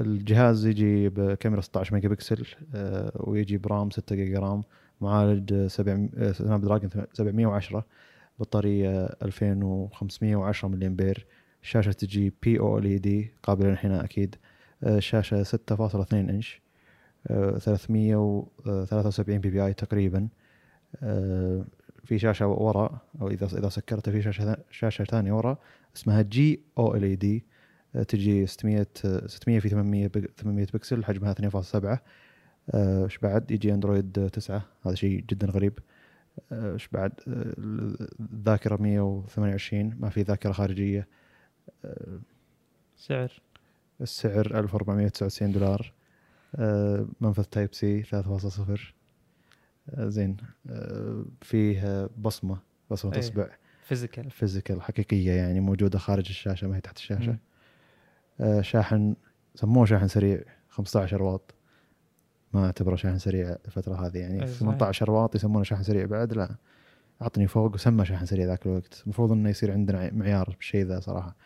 [0.00, 4.62] الجهاز يجي بكاميرا 16 ميجا بكسل آه، ويجي ب RAM 6 جيجا RAM
[5.00, 7.84] معالج 7 Snapdragon 710
[8.38, 11.26] بطارية 2510 ملي امبير
[11.62, 14.36] الشاشة تجي P-OLED قابلة للانحناء أكيد
[14.84, 16.60] آه، الشاشة 6.2 إنش
[17.26, 20.28] آه، 373 PPI تقريبا
[21.02, 21.64] آه،
[22.06, 25.58] في شاشة ورا أو إذا إذا سكرتها في شاشة شاشة ثانية ورا
[25.96, 27.44] اسمها G-OLED
[28.08, 28.86] تجي 600
[29.26, 31.98] 600 في 800 بك- 800 بكسل حجمها 2.7
[32.74, 35.78] آه، إيش بعد؟ يجي أندرويد 9 هذا شيء جدا غريب.
[36.52, 37.54] آه، إيش بعد؟ آه،
[38.20, 41.08] الذاكره 128 ما في ذاكرة خارجية.
[41.84, 42.18] آه،
[42.96, 43.32] سعر.
[44.00, 45.92] السعر 1499 دولار.
[46.56, 48.95] آه، منفذ type C 3.0 آه،
[49.98, 50.36] زين.
[50.70, 52.58] آه، فيه بصمة
[52.90, 53.18] بصمة إيه.
[53.18, 53.48] اصبع
[53.82, 57.30] physical physical حقيقية يعني موجودة خارج الشاشة ما هي تحت الشاشة.
[57.30, 57.38] مم.
[58.40, 59.16] آه، شاحن
[59.54, 61.54] سموه شاحن سريع 15 واط.
[62.52, 64.42] ما اعتبره شاحن سريع الفترة هذه يعني.
[64.42, 64.58] أي صحيح.
[64.60, 66.56] 18 واط يسمونه شاحن سريع بعد لا.
[67.22, 69.02] أعطني فوق وسمى شاحن سريع ذاك الوقت.
[69.04, 71.36] المفروض إنه يصير عندنا معيار بالشيء ذا صراحة.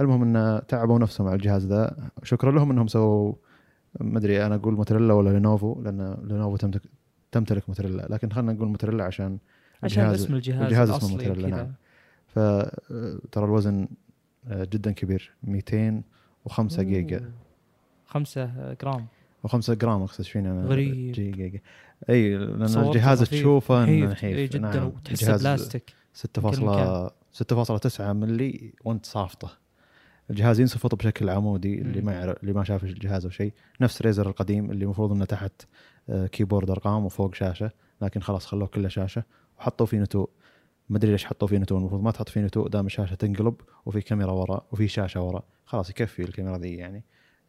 [0.00, 2.10] المهم إنه تعبوا نفسهم على الجهاز ذا.
[2.22, 3.34] شكرا لهم إنهم سووا
[4.00, 6.82] ما أدري أنا أقول موتوريلا ولا لينوفو لأن لينوفو تمتلك
[7.32, 9.38] تمتلك موتوريلا لكن خلينا نقول موتوريلا عشان
[9.82, 11.56] عشان الجهاز- اسم الجهاز الجهاز اسمه موتوريلا، وكذا.
[11.56, 11.72] نعم.
[12.26, 13.88] فترى الوزن
[14.48, 17.30] آه، جدا كبير 205 جيجا أوه.
[18.06, 19.06] خمسة جرام
[19.48, 21.12] و5 جرام أقصد إيش فيني أنا غريب.
[21.12, 21.60] جي جيجا
[22.10, 24.24] أي لأن الجهاز تشوفه إنه نحيف.
[24.24, 24.86] إيه نحيف جدا نعم.
[24.86, 27.10] وتحسه بلاستيك 6.
[27.32, 29.50] 6.9 ملي وانت صافطة
[30.30, 32.00] الجهاز ينسفط بشكل عمودي اللي.
[32.00, 35.52] ما يعرف اللي ما شاف الجهاز أو شيء نفس Razr القديم اللي المفروض إنه تحت
[35.62, 35.66] آه،
[36.10, 37.70] keyboard أرقام وفوق شاشة
[38.02, 39.22] لكن خلاص خلوه كله شاشة.
[39.58, 40.30] وحطوا فيه نتوء.
[40.88, 43.54] ما أدري ليش حطوا فيه نتوء المفروض ما تحط فيه نتوء دام الشاشة تنقلب
[43.86, 45.42] وفي كاميرا ورا وفي شاشة ورا.
[45.64, 47.04] خلاص يكفي الكاميرا ذي يعني.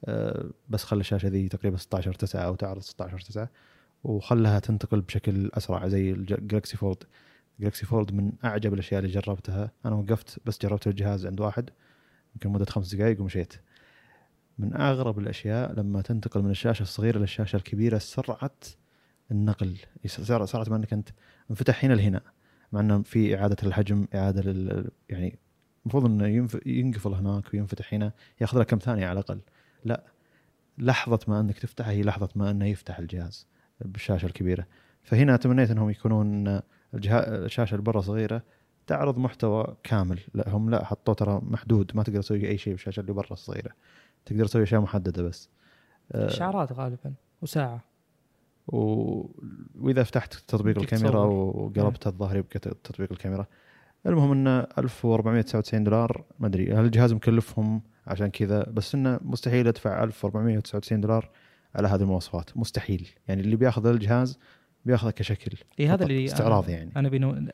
[0.06, 3.50] آه، بس خلي الشاشة ذي تقريبا 16 9 أو تعرض 16 9
[4.04, 7.03] وخلها تنتقل بشكل أسرع زي ال Galaxy Fold
[7.60, 9.72] Galaxy Fold من أعجب الأشياء اللي جربتها.
[9.86, 11.69] أنا وقفت بس جربت الجهاز عند واحد
[12.36, 13.54] يمكن مدة خمس دقائق ومشيت.
[14.60, 18.56] من أغرب الأشياء لما تنتقل من الشاشة الصغيرة للشاشه الكبيرة سرعة
[19.32, 19.78] النقل.
[20.06, 21.10] سرعه ما إنك أنت
[21.50, 22.22] انفتح هنا لهنا
[22.72, 25.39] مع انه في إعادة الحجم إعادة لل يعني
[25.86, 29.39] المفروض إنه ينقفل هناك وينفتح هنا ياخذ له كم ثانية على الأقل.
[29.86, 30.04] لا
[30.78, 33.48] لحظة ما إنك تفتحه هي لحظة ما إنه يفتح الجهاز
[33.82, 34.67] بالشاشة الكبيرة.
[35.04, 36.60] فهنا تمنيت إنهم يكونون
[36.93, 38.43] الجهاز الشاشة اللي برا صغيرة
[38.88, 40.19] تعرض محتوى كامل.
[40.34, 43.72] لا هم لا حطوه ترى محدود ما تقدر تسوي أي شيء بالشاشة اللي برا الصغيرة.
[44.25, 45.49] تقدر تسوي أشياء محددة بس.
[46.12, 47.84] آه، إشعارات غالبا وساعة.
[48.67, 48.77] و...
[49.79, 51.27] وإذا فتحت تطبيق الكاميرا تصور.
[51.27, 53.45] وقلبتها الظاهر يبقى تطبيق الكاميرا.
[54.05, 60.03] المهم إنه 1499 دولار ما أدري هل الجهاز مكلفهم؟ عشان كذا بس إنه مستحيل أدفع
[60.03, 61.29] 1499 دولار
[61.75, 62.58] على هذه المواصفات.
[62.58, 63.10] مستحيل.
[63.27, 64.39] يعني اللي بياخذ الجهاز
[64.86, 66.91] بياخذه كشكل اي هذا اللي استعراض أنا يعني.
[66.95, 67.47] أنا بنو...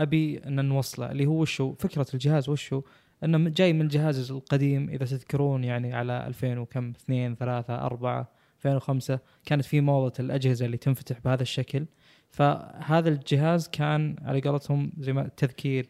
[0.00, 2.82] أبي إن نوصله اللي هو وشو فكرة الجهاز وشو؟
[3.24, 9.18] إنه جاي من الجهاز القديم إذا تذكرون يعني على 2000 وكم 2 3 4 2005
[9.44, 11.86] كانت في موضة الأجهزة اللي تنفتح بهذا الشكل.
[12.30, 15.86] فهذا الجهاز كان على قولتهم زي ما تذكير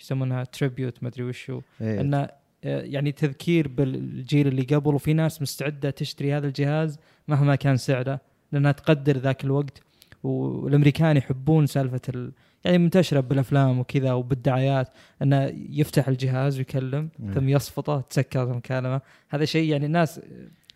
[0.00, 1.60] يسمونها تريبيوت ما أدري وشو.
[1.80, 2.00] إيه.
[2.00, 2.28] إنه
[2.64, 8.20] آه، يعني تذكير بالجيل اللي قبل وفي ناس مستعدة تشتري هذا الجهاز مهما كان سعره
[8.52, 9.82] لأنها تقدر ذاك الوقت.
[10.22, 12.32] والأمريكان يحبون سالفة ال...
[12.64, 14.88] يعني منتشرة بالأفلام وكذا وبالدعايات
[15.22, 17.32] إنه يفتح الجهاز ويكلم مم.
[17.34, 20.20] ثم يصفطه تسكر المكالمه هذا شيء يعني الناس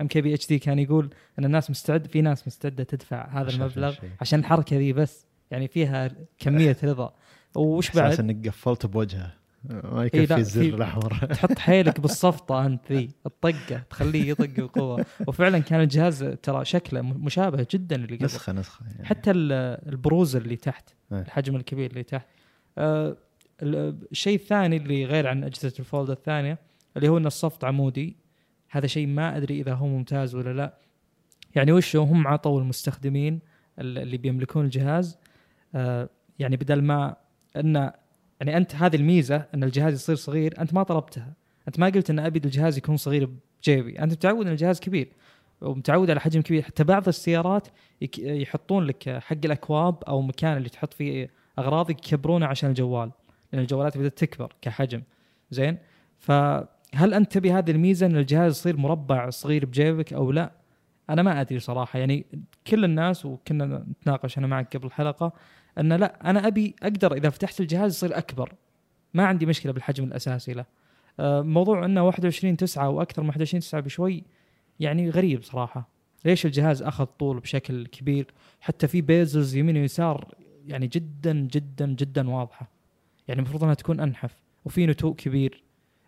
[0.00, 3.46] أم كي بي اتش دي كان يقول إن الناس مستعد في ناس مستعدة تدفع هذا
[3.46, 4.10] عشان المبلغ الشيء.
[4.20, 5.26] عشان الحركة ذي بس.
[5.50, 7.14] يعني فيها كمية رضا.
[7.56, 9.32] وش بعد؟ إنك قفلت بوجهه.
[9.70, 11.12] ما إيه، يكفي لا، الزر الأحمر.
[11.34, 17.66] تحط حيلك بالصفطة أنت ذي الطقه تخليه يطق بقوه وفعلا كان الجهاز ترى شكله مشابه
[17.70, 18.24] جدا اللي قبل.
[18.24, 19.04] نسخة نسخة يعني.
[19.06, 19.52] حتى ال-
[19.92, 21.20] البروز اللي تحت إيه.
[21.20, 22.26] الحجم الكبير اللي تحت.
[22.78, 23.16] آه،
[23.62, 26.58] ال- الشيء الثاني اللي غير عن أجهزة الفولد الثانية
[26.96, 28.16] اللي هو إن الصفط عمودي.
[28.70, 30.74] هذا شيء ما أدري إذا هو ممتاز ولا لا.
[31.54, 33.40] يعني وش؟ هم عطوا المستخدمين
[33.78, 35.18] ال- اللي بيملكون الجهاز.
[35.74, 37.16] آه، يعني بدل ما
[37.56, 37.90] ان
[38.44, 41.32] يعني أنت هذه الميزة أن الجهاز يصير صغير أنت ما طلبتها.
[41.68, 43.30] أنت ما قلت أن أبي الجهاز يكون صغير
[43.62, 43.98] بجيبي.
[43.98, 45.08] أنت متعود أن الجهاز كبير
[45.60, 46.62] ومتعود على حجم كبير.
[46.62, 47.68] حتى بعض السيارات
[48.18, 53.10] يحطون لك حق الأكواب أو مكان اللي تحط فيه أغراض يكبرونه عشان الجوال
[53.52, 55.02] لأن الجوالات بدات تكبر كحجم.
[55.50, 55.78] زين؟
[56.18, 60.52] فهل أنت تبي هذه الميزة أن الجهاز يصير مربع صغير بجيبك أو لا؟
[61.10, 61.98] أنا ما أدري صراحة.
[61.98, 62.26] يعني
[62.66, 65.32] كل الناس وكنا نتناقش أنا معك قبل الحلقة
[65.78, 68.54] أن لا أنا أبي أقدر إذا فتحت الجهاز يصير أكبر.
[69.14, 70.64] ما عندي مشكلة بالحجم الأساسي له.
[71.20, 74.24] آه، موضوع أنه 21 9 وأكثر من 21 9 بشوي
[74.80, 75.88] يعني غريب صراحة.
[76.24, 78.26] ليش الجهاز أخذ طول بشكل كبير؟
[78.60, 80.34] حتى في بيزلز يمين ويسار
[80.66, 82.70] يعني جدا جدا جدا واضحة.
[83.28, 85.62] يعني المفروض أنها تكون أنحف وفي نتوء كبير.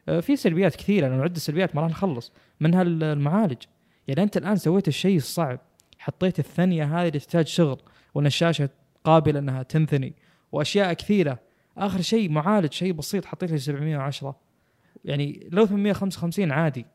[0.09, 1.09] آه، في سلبيات كثيرة.
[1.09, 3.63] لو نعد السلبيات ما راح نخلص منها المعالج
[4.09, 5.61] يعني أنت الآن سويت الشيء الصعب.
[5.99, 7.79] حطيت الثانية هذه اللي تحتاج شغل
[8.15, 8.69] وان الشاشه
[9.07, 10.15] قابله أنها تنثني.
[10.53, 11.39] وأشياء كثيرة.
[11.79, 14.37] آخر شيء معالج شيء بسيط حطيت لي 710
[15.05, 16.87] يعني لو 855 عادي.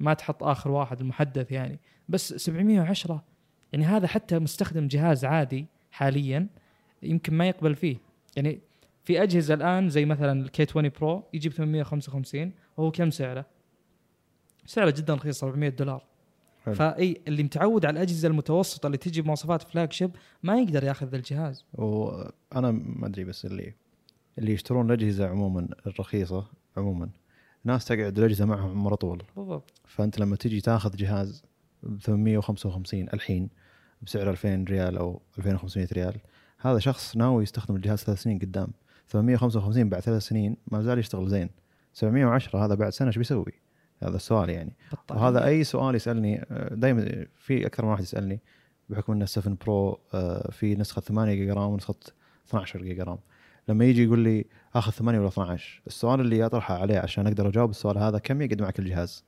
[0.00, 1.78] ما تحط آخر واحد المحدث يعني.
[2.08, 3.24] بس 710
[3.72, 6.46] يعني هذا حتى مستخدم جهاز عادي حاليا
[7.02, 7.96] يمكن ما يقبل فيه.
[8.36, 8.60] يعني
[9.04, 13.46] في أجهزة الآن زي مثلا ال K20 Pro يجيب 855 وهو كم سعره؟
[14.66, 16.04] سعره جدا رخيص 400 دولار.
[16.72, 20.10] فاي اللي متعود على الأجهزة المتوسطة اللي تجي بمواصفات flagship
[20.42, 21.64] ما يقدر ياخذ ذا الجهاز.
[21.72, 23.74] وأنا ما أدري بس اللي
[24.38, 26.46] اللي يشترون الأجهزة عموما الرخيصة
[26.76, 27.08] عموما
[27.64, 29.22] ناس تقعد الأجهزة معهم مرة طول.
[29.36, 29.72] بالضبط.
[29.84, 31.44] فأنت لما تجي تاخذ جهاز
[31.82, 33.48] ب 855 الحين
[34.02, 36.20] بسعر 2000 ريال أو 2500 ريال
[36.58, 38.68] هذا شخص ناوي يستخدم الجهاز ثلاث سنين قدام.
[39.08, 41.50] 855 بعد ثلاث سنين ما زال يشتغل زين.
[41.92, 43.63] 710 هذا بعد سنة إيش بيسوي؟
[44.04, 45.20] هذا السؤال يعني بالطبع.
[45.20, 48.40] وهذا أي سؤال يسألني دائما في أكثر من واحد يسألني
[48.88, 51.94] بحكم ان 7 Pro آه، في نسخة 8 جيجا RAM ونسخة
[52.48, 53.18] 12 جيجا RAM
[53.68, 57.70] لما يجي يقول لي آخذ 8 ولا 12 السؤال اللي أطرحه عليه عشان أقدر أجاوب
[57.70, 59.24] السؤال هذا كم يقعد معك الجهاز؟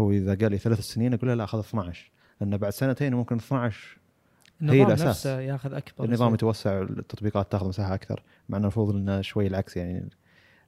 [0.00, 3.36] هو إذا قال لي ثلاث سنين أقول له لا أخذ 12 لأن بعد سنتين ممكن
[3.36, 3.98] 12
[4.62, 5.06] النظام الأساس.
[5.06, 6.34] نفسه ياخذ أكبر النظام.
[6.34, 10.08] يتوسع التطبيقات تاخذ مساحة أكثر مع إنه المفروض إنه شوي العكس يعني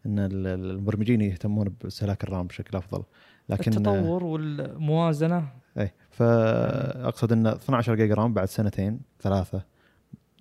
[0.06, 3.02] إن ال- ال- المبرمجين يهتمون باستهلاك ال RAM بشكل أفضل.
[3.48, 5.48] لكن التطور والموازنة.
[5.78, 9.62] اي فأقصد إن 12 جيجا RAM بعد سنتين ثلاثة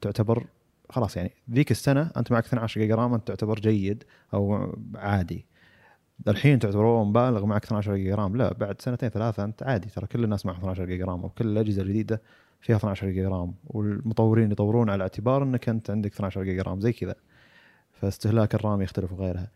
[0.01, 0.45] تعتبر
[0.89, 5.45] خلاص يعني ذيك السنة أنت معك 12 جيجا RAM أنت تعتبر جيد أو عادي.
[6.27, 9.89] الحين تعتبر مبالغ معك 12 جيجا RAM لا بعد سنتين ثلاثة أنت عادي.
[9.89, 12.21] ترى كل الناس معها 12 جيجا RAM وكل الأجهزة الجديدة
[12.61, 16.93] فيها 12 جيجا RAM والمطورين يطورون على اعتبار إنك أنت عندك 12 جيجا RAM زي
[16.93, 17.15] كذا.
[17.93, 19.51] فاستهلاك ال RAM يختلف وغيرها.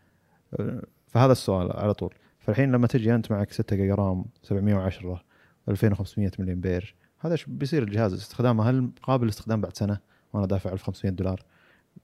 [1.06, 2.14] فهذا السؤال على طول.
[2.40, 5.22] فالحين لما تجي أنت معك 6 جيجا RAM 710
[5.68, 9.98] 2500 ملي امبير هذا إيش بيصير الجهاز استخدامه؟ هل قابل للاستخدام بعد سنة؟
[10.32, 11.44] وأنا دافع 1500 دولار.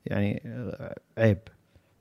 [0.06, 1.38] يعني آه، عيب.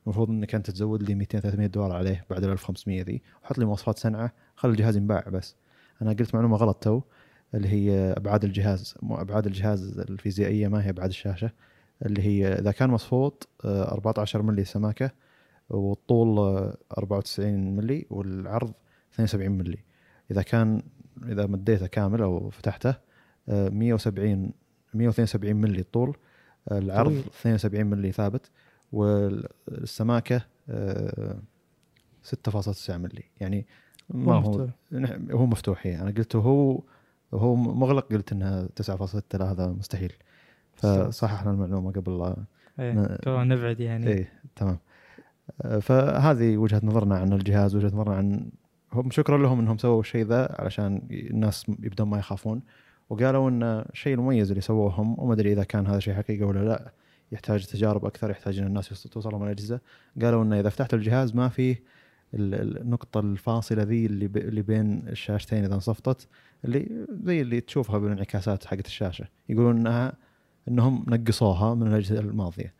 [0.05, 3.21] المفروض إنك أنت تزود لي 200 300 دولار عليه بعد ال 1500 ذي.
[3.43, 5.55] وحط لي مواصفات سنعة خلي الجهاز ينباع بس.
[6.01, 7.01] أنا قلت معلومة غلط تو
[7.53, 11.51] اللي هي أبعاد الجهاز مو أبعاد الجهاز الفيزيائية ما هي أبعاد الشاشة.
[12.05, 15.11] اللي هي إذا كان مصفوط آه، 14 ملي سماكة
[15.69, 18.73] والطول آه، 94 ملي والعرض
[19.13, 19.77] 72 ملي
[20.31, 20.81] إذا كان
[21.25, 22.95] إذا مديته كامل أو فتحته
[23.49, 24.51] آه، 170
[24.93, 26.17] 172 ملي الطول
[26.71, 27.25] آه، العرض طويل.
[27.39, 28.51] 72 ملي ثابت
[28.91, 31.37] والسماكة آه،
[32.23, 33.65] 6.9 ملي يعني
[34.09, 34.69] ما هو مفتوح.
[35.31, 36.01] هو مفتوح هي.
[36.01, 36.81] أنا قلت هو
[37.33, 40.13] هو مغلق قلت إنها 9.6 لا هذا مستحيل
[40.75, 42.35] فصححنا المعلومة قبل
[42.79, 44.07] إيه ن- نبعد يعني.
[44.07, 44.77] إيه تمام.
[45.61, 48.49] آه، فهذه وجهة نظرنا عن الجهاز وجهة نظرنا عن
[48.93, 52.61] هم شكرا لهم إنهم سووا الشيء ذا علشان الناس يبدون ما يخافون.
[53.09, 56.59] وقالوا إن الشيء المميز اللي سووه هم وما أدري إذا كان هذا شيء حقيقه ولا
[56.59, 56.91] لا
[57.31, 59.79] يحتاج تجارب أكثر يحتاج إن الناس توصلهم الأجهزة.
[60.21, 61.81] قالوا انه إذا فتحت الجهاز ما فيه
[62.33, 66.27] ال- ال- النقطة الفاصلة ذي اللي, ب- اللي بين الشاشتين إذا انصفتت
[66.65, 69.25] اللي زي اللي تشوفها بالانعكاسات حقت الشاشة.
[69.49, 70.13] يقولون إنها
[70.67, 72.73] إنهم نقصوها من الأجهزة الماضية.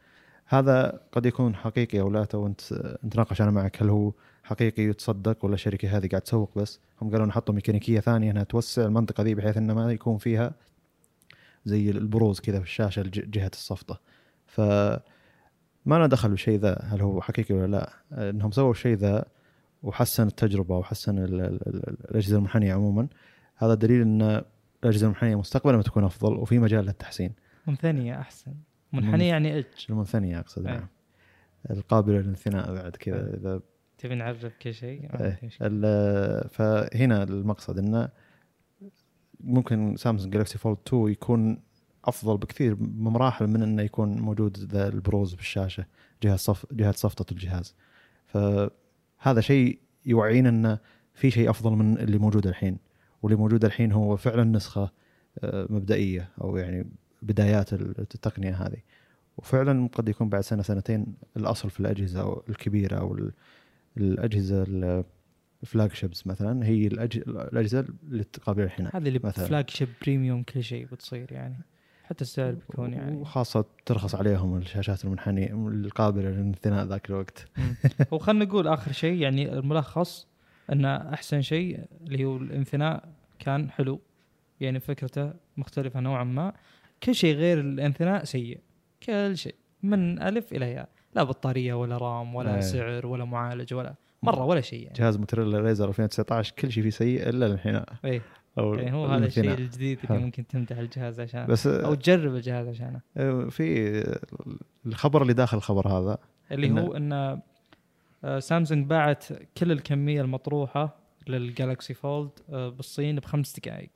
[0.46, 2.62] هذا قد يكون حقيقي أو لا تو أنت
[3.04, 3.82] نتناقش أنا معك.
[3.82, 4.12] هل هو
[4.44, 8.86] حقيقي يتصدق ولا الشركة هذه قاعد تسوق بس؟ هم قالوا نحطوا ميكانيكية ثانية إنها توسع
[8.86, 10.54] المنطقة ذي بحيث إنه ما يكون فيها
[11.66, 14.00] زي البروز كذا في الشاشة جهة الصفطة.
[14.48, 14.62] ف
[15.86, 17.94] ما لنا دخل بالشيء ذا هل هو حقيقي ولا لا.
[18.30, 19.26] إنهم سووا الشيء ذا
[19.84, 23.08] وحسن التجربة وحسن ال- ال- ال- الأجهزة المنحنية عموما.
[23.56, 24.44] هذا دليل إن
[24.84, 27.32] الأجهزة المنحنية مستقبلا بتكون أفضل وفي مجال للتحسين.
[27.68, 28.54] منثنيه أحسن.
[28.94, 29.66] منحنيه يعني إج.
[29.90, 30.74] المنثنيه أقصد أي.
[30.74, 30.88] نعم.
[31.72, 33.38] القابلة للانثناء بعد كذا أي.
[33.38, 33.62] إذا
[33.98, 35.50] تبي نعرف كل شيء؟ إيه.
[36.48, 38.10] فهنا المقصد إنه
[39.40, 41.58] ممكن سامسونج جالكسي فولد 2 يكون
[42.06, 45.86] أفضل بكثير بمراحل من إنه يكون موجود ذا البروز بالشاشة
[46.24, 47.76] جهه صف جهه صفطة الجهاز.
[48.26, 50.80] فهذا شيء يوعينا إنه
[51.14, 52.78] في شيء أفضل من اللي موجود الحين.
[53.22, 54.92] واللي موجود الحين هو فعلا نسخة
[55.40, 56.92] آه، مبدئية أو يعني
[57.24, 58.78] بدايات التقنية هذه.
[59.38, 61.06] وفعلا قد يكون بعد سنة سنتين
[61.38, 63.32] الأصل في الأجهزة أو الكبيرة أو ال-
[63.98, 64.66] الأجهزة
[65.64, 69.46] ال flagships مثلا هي الأجهزة اللي تقبل الانحناء هذه اللي مثلاً.
[69.46, 71.56] flagship premium كل شيء بتصير يعني.
[72.04, 73.16] حتى السعر بيكون يعني.
[73.16, 77.48] وخاصة ترخص عليهم الشاشات المنحنية القابلة للانثناء ذاك الوقت.
[78.12, 80.28] وخلنا نقول آخر شيء يعني الملخص
[80.72, 83.10] أن أحسن شيء اللي هو الانثناء
[83.40, 84.00] كان حلو.
[84.60, 86.54] يعني فكرته مختلفة نوعا ما.
[87.04, 88.60] كل شيء غير الأنثناء سيء.
[89.04, 89.56] كل شيء.
[89.84, 90.90] من ألف إلى ياء.
[91.16, 92.62] لا بطارية ولا رام ولا أي.
[92.62, 94.94] سعر ولا معالج ولا مرة ولا شيء يعني.
[94.98, 97.86] جهاز موتوريلا ليزر 2019 كل شيء فيه سيء إلا الانحناء.
[98.06, 98.22] اي
[98.58, 99.54] أو يعني هو هذا الشيء.
[99.54, 100.00] الجديد.
[100.10, 103.02] اللي ممكن تمدح الجهاز عشان بس أو تجرب الجهاز عشانه.
[103.18, 104.04] آه، في
[104.86, 106.18] الخبر اللي داخل الخبر هذا.
[106.52, 107.14] اللي إنه- هو إن
[108.24, 109.26] آه، سامسونج باعت
[109.58, 110.96] كل الكمية المطروحة
[111.28, 113.90] للجالكسي فولد آه، بالصين بخمس دقائق.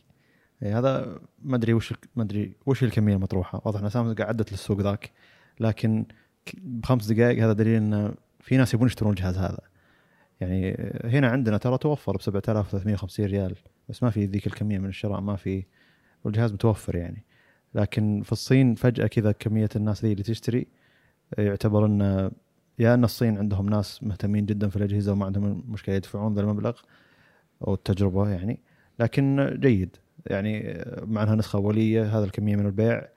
[0.64, 3.62] إيه، هذا ما أدري وش ما أدري وش الكمية المطروحة.
[3.66, 5.12] واضح إن سامسونج قعدت للسوق ذاك
[5.60, 6.06] لكن
[6.58, 9.60] بخمس دقائق هذا دليل إن في ناس يبون يشترون الجهاز هذا.
[10.42, 13.56] يعني هنا عندنا ترى توفر ب 7350 ريال
[13.90, 15.64] بس ما في ذيك الكمية من الشراء ما في
[16.24, 17.24] والجهاز متوفر يعني.
[17.76, 20.68] لكن في الصين فجأة كذا كمية الناس ذي اللي تشتري
[21.38, 22.32] يعتبر إن
[22.80, 26.80] يا إن الصين عندهم ناس مهتمين جدا في الأجهزة وما عندهم مشكلة يدفعون ذا المبلغ
[27.68, 28.60] أو التجربة يعني.
[29.00, 29.98] لكن جيد.
[30.28, 33.08] يعني مع انها نسخة أولية هذا الكمية من البيع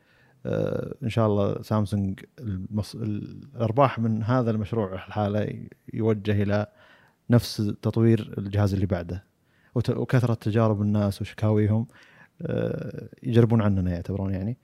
[0.46, 2.94] آه، إن شاء الله سامسونج المص...
[2.94, 6.66] الأرباح من هذا المشروع الحالة يوجه إلى
[7.31, 9.25] نفس تطوير الجهاز اللي بعده
[9.75, 9.90] وت...
[9.90, 11.87] وكثرة تجارب الناس وشكاويهم
[12.42, 14.59] آه، يجربون عننا يعتبرون يعني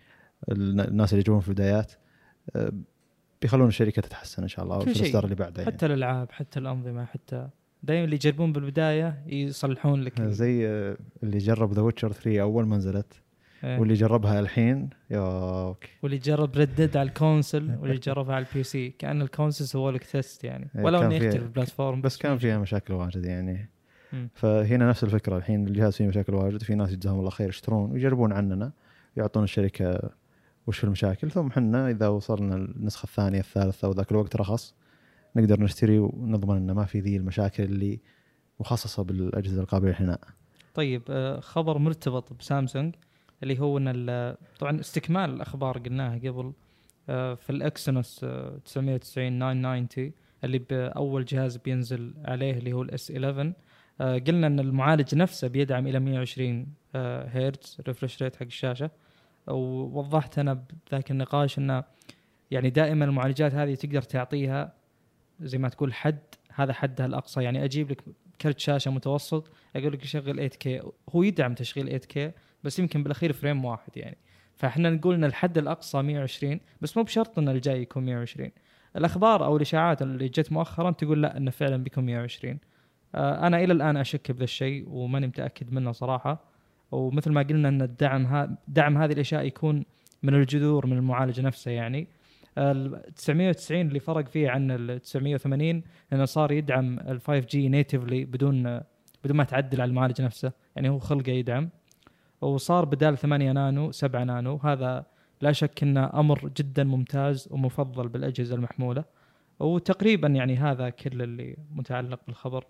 [0.53, 1.93] الن- الناس اللي يجون في البدايات
[2.57, 2.73] آه،
[3.43, 5.03] بيخلون الشركة تتحسن إن شاء الله كل في شيء.
[5.03, 5.75] الإصدار اللي بعده يعني.
[5.75, 7.49] حتى الألعاب حتى الأنظمة حتى
[7.87, 10.67] دائما اللي يجربون بالبداية يصلحون لك زي
[11.23, 13.21] اللي جرب ذا Witcher 3 أول ما نزلت
[13.65, 13.79] إيه.
[13.79, 15.19] واللي جربها الحين يا
[15.67, 15.89] okay.
[16.03, 19.65] واللي جرب Red Dead على ال console واللي جربها على ال PC كأن ال console
[19.67, 20.69] سووا لك test يعني.
[20.77, 23.71] إيه، ولو انه يختلف البلاتفورم بس كان فيها مشاكل واجد يعني.
[24.13, 24.29] مم.
[24.35, 28.33] فهنا نفس الفكرة الحين الجهاز فيه مشاكل واجد في ناس جزاهم الله خير يشترون ويجربون
[28.33, 28.73] عننا
[29.17, 30.11] يعطون الشركة
[30.67, 34.75] وش المشاكل ثم حنا إذا وصلنا النسخة الثانية الثالثة وذاك الوقت رخص.
[35.37, 38.01] نقدر نشتري ونضمن إنه ما في ذي المشاكل اللي
[38.61, 40.21] مخصصة بالأجهزة القابلة للحناء.
[40.75, 42.95] طيب آه، خبر مرتبط بسامسونج
[43.43, 46.53] اللي هو إن طبعا استكمال الأخبار قلناها قبل
[47.09, 50.13] آه، في ال Exynos آه، 990 990
[50.45, 53.53] اللي بأول جهاز بينزل عليه اللي هو ال S11
[54.01, 58.91] آه، قلنا إن المعالج نفسه بيدعم إلى 120 آه، هرتز refresh rate حق الشاشة.
[59.47, 61.85] ووضحت أنا بذاك النقاش إنه
[62.51, 64.73] يعني دائما المعالجات هذه تقدر تعطيها
[65.41, 66.19] زي ما تقول حد
[66.55, 68.05] هذا حدها الاقصى يعني أجيب لك
[68.41, 72.19] كرت شاشة متوسط أقول لك شغل 8K هو يدعم تشغيل 8K
[72.65, 74.17] بس يمكن بالأخير frame واحد يعني.
[74.55, 78.51] فإحنا نقول إن الحد الأقصى 120 بس مو بشرط إن الجاي يكون 120
[78.97, 82.59] الأخبار أو الإشاعات اللي جت مؤخرا تقول لا إنه فعلا بيكون 120
[83.15, 86.45] آه، أنا إلى الآن أشك بذا الشيء وماني متأكد منه صراحة.
[86.93, 89.85] ومثل ما قلنا إن الدعم ها دعم هذه الإشياء يكون
[90.23, 92.09] من الجذور من المعالج نفسه يعني.
[92.57, 98.81] 990 اللي فرق فيه عن ال 980 انه صار يدعم ال 5G natively بدون
[99.25, 100.53] بدون ما تعدل على المعالج نفسه.
[100.77, 101.71] يعني هو خلقه يدعم.
[102.41, 104.57] وصار بدال 8 نانو 7 نانو.
[104.57, 105.07] هذا
[105.41, 109.05] لا شك إنه أمر جدا ممتاز ومفضل بالأجهزة المحمولة.
[109.61, 112.65] وتقريبا يعني هذا كل اللي متعلق بالخبر.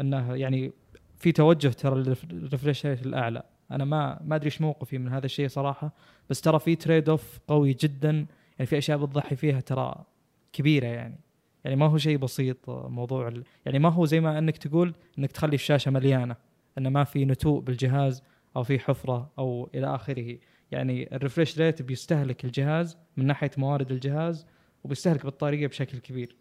[0.00, 0.72] إنه يعني
[1.16, 3.42] في توجه ترى لل refresh rate الأعلى.
[3.70, 5.92] أنا ما ما أدري إيش موقفي من هذا الشيء صراحة.
[6.30, 8.26] بس ترى في trade-off قوي جدا
[8.58, 10.04] يعني في أشياء بتضحي فيها ترى
[10.52, 11.20] كبيرة يعني.
[11.64, 13.44] يعني ما هو شيء بسيط موضوع ال...
[13.66, 16.36] يعني ما هو زي ما أنك تقول إنك تخلي الشاشة مليانة
[16.78, 18.22] إنه ما في نتوء بالجهاز
[18.56, 20.38] أو في حفرة أو إلى آخره.
[20.70, 24.46] يعني ال refresh rate بيستهلك الجهاز من ناحية موارد الجهاز
[24.84, 26.36] وبيستهلك بطاريه بشكل كبير.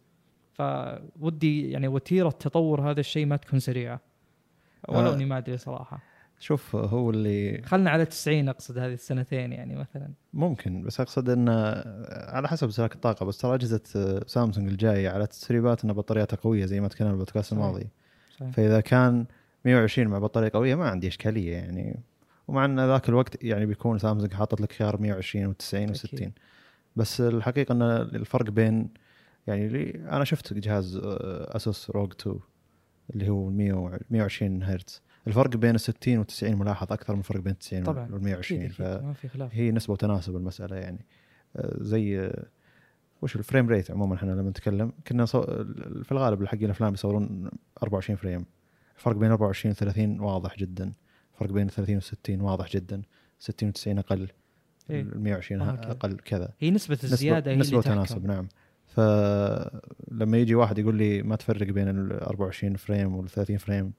[0.54, 4.02] فودي يعني وتيرة تطور هذا الشيء ما تكون سريعة.
[4.90, 5.14] ولو آه.
[5.16, 6.15] إني ما أدري صراحة.
[6.46, 11.84] شوف هو اللي خلنا على 90 أقصد هذه السنتين يعني مثلا ممكن بس أقصد انه
[12.12, 13.82] على حسب استهلاك الطاقة بس ترى أجهزة
[14.28, 17.54] سامسونج الجاية على تسريبات إن بطارياتها قوية زي ما تكلمنا البودكاست.
[17.54, 17.88] الماضي
[18.38, 18.52] صحيح.
[18.52, 19.26] فإذا كان
[19.66, 22.00] 120 مع بطارية قوية ما عندي إشكالية يعني
[22.48, 26.30] ومع إن ذاك الوقت يعني بيكون سامسونج حاطط لك خيار 120 و90 أكيد.
[26.30, 26.30] و60
[26.96, 28.90] بس الحقيقة إن الفرق بين
[29.48, 32.40] يعني اللي أنا شفت جهاز آه، أسوس روج 2
[33.10, 37.42] اللي هو 100 120 هرتز الفرق بين ال 60 وال 90 ملاحظ أكثر من الفرق
[37.42, 38.10] بين ال 90 طبعا.
[38.12, 39.06] وال 120 أكيد أكيد.
[39.06, 39.52] ما في خلاف.
[39.52, 41.06] فهي نسبة وتناسب المسألة يعني.
[41.56, 42.46] آه، زي آه،
[43.22, 45.42] وش ال frame rate عموما إحنا لما نتكلم كنا صو...
[46.04, 47.50] في الغالب حقين الأفلام يصورون
[47.84, 48.46] 24 frame
[48.98, 50.94] الفرق بين 24 و 30 واضح جدا.
[51.34, 53.02] الفرق بين 30 و 60 واضح جدا.
[53.40, 54.28] 60 و 90 أقل.
[54.90, 55.02] إيه.
[55.02, 55.72] ال 120 آه،.
[55.72, 56.54] أقل كذا.
[56.60, 58.00] هي نسبة الزيادة هي نسبة اللي تحكم.
[58.00, 58.48] وتناسب نعم.
[58.88, 63.94] فلما يجي واحد يقول لي ما تفرق بين ال 24 frame وال 30 frame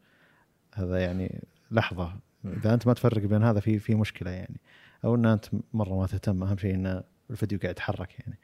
[0.77, 2.13] هذا يعني لحظة.
[2.45, 4.61] إذا أنت ما تفرق بين هذا في في مشكلة يعني.
[5.05, 8.39] أو إن أنت مرة ما تهتم أهم شيء إن الفيديو قاعد يتحرك يعني.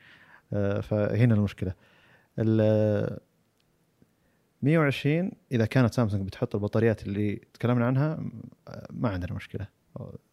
[0.53, 1.75] آه، فهنا المشكلة.
[2.39, 3.19] ال
[4.63, 8.25] 120 إذا كانت سامسونج بتحط البطاريات اللي تكلمنا عنها
[8.91, 9.67] ما عندنا مشكلة.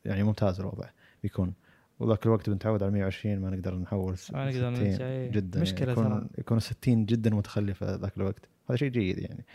[0.06, 0.90] يعني ممتاز الوضع
[1.24, 1.54] بيكون.
[2.00, 5.32] وذاك الوقت بنتعود على 120 ما نقدر نحول ما نقدر 60 نرجع،.
[5.32, 5.60] جدا.
[5.60, 5.92] يعني ترى.
[5.92, 8.50] يكون يكون 60 جدا متخلفة ذاك الوقت.
[8.70, 9.46] هذا شيء جيد يعني.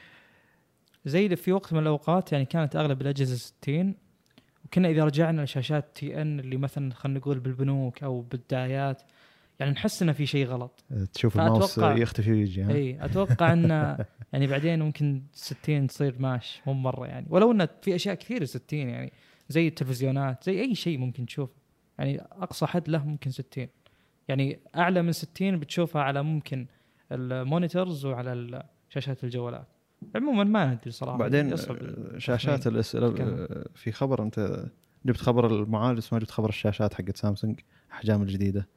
[1.05, 3.94] زي في وقت من الأوقات يعني كانت أغلب الأجهزة 60
[4.64, 9.02] وكنا إذا رجعنا لشاشات TN اللي مثلا خلينا نقول بالبنوك أو بالدعايات
[9.61, 10.84] يعني نحس إنه في شيء غلط.
[11.12, 13.70] تشوف الماوس يختفي ويجي اي أتوقع إن
[14.32, 17.26] يعني بعدين ممكن 60 تصير ماش مو مرة يعني.
[17.30, 19.12] ولو إن في أشياء كثيرة 60 يعني
[19.48, 21.55] زي التلفزيونات زي أي شيء ممكن تشوفه
[21.98, 23.66] يعني أقصى حد له ممكن 60
[24.28, 26.66] يعني أعلى من 60 بتشوفها على ممكن
[27.12, 29.73] ال monitors وعلى شاشات الجوالات.
[30.14, 31.57] عموما ما ندري صراحة بعدين
[32.18, 32.74] شاشات التخمين.
[32.74, 34.66] ال S آه، في خبر أنت
[35.07, 37.61] جبت خبر المعالج ما جبت خبر الشاشات حقت سامسونج
[37.92, 38.68] أحجام الجديدة.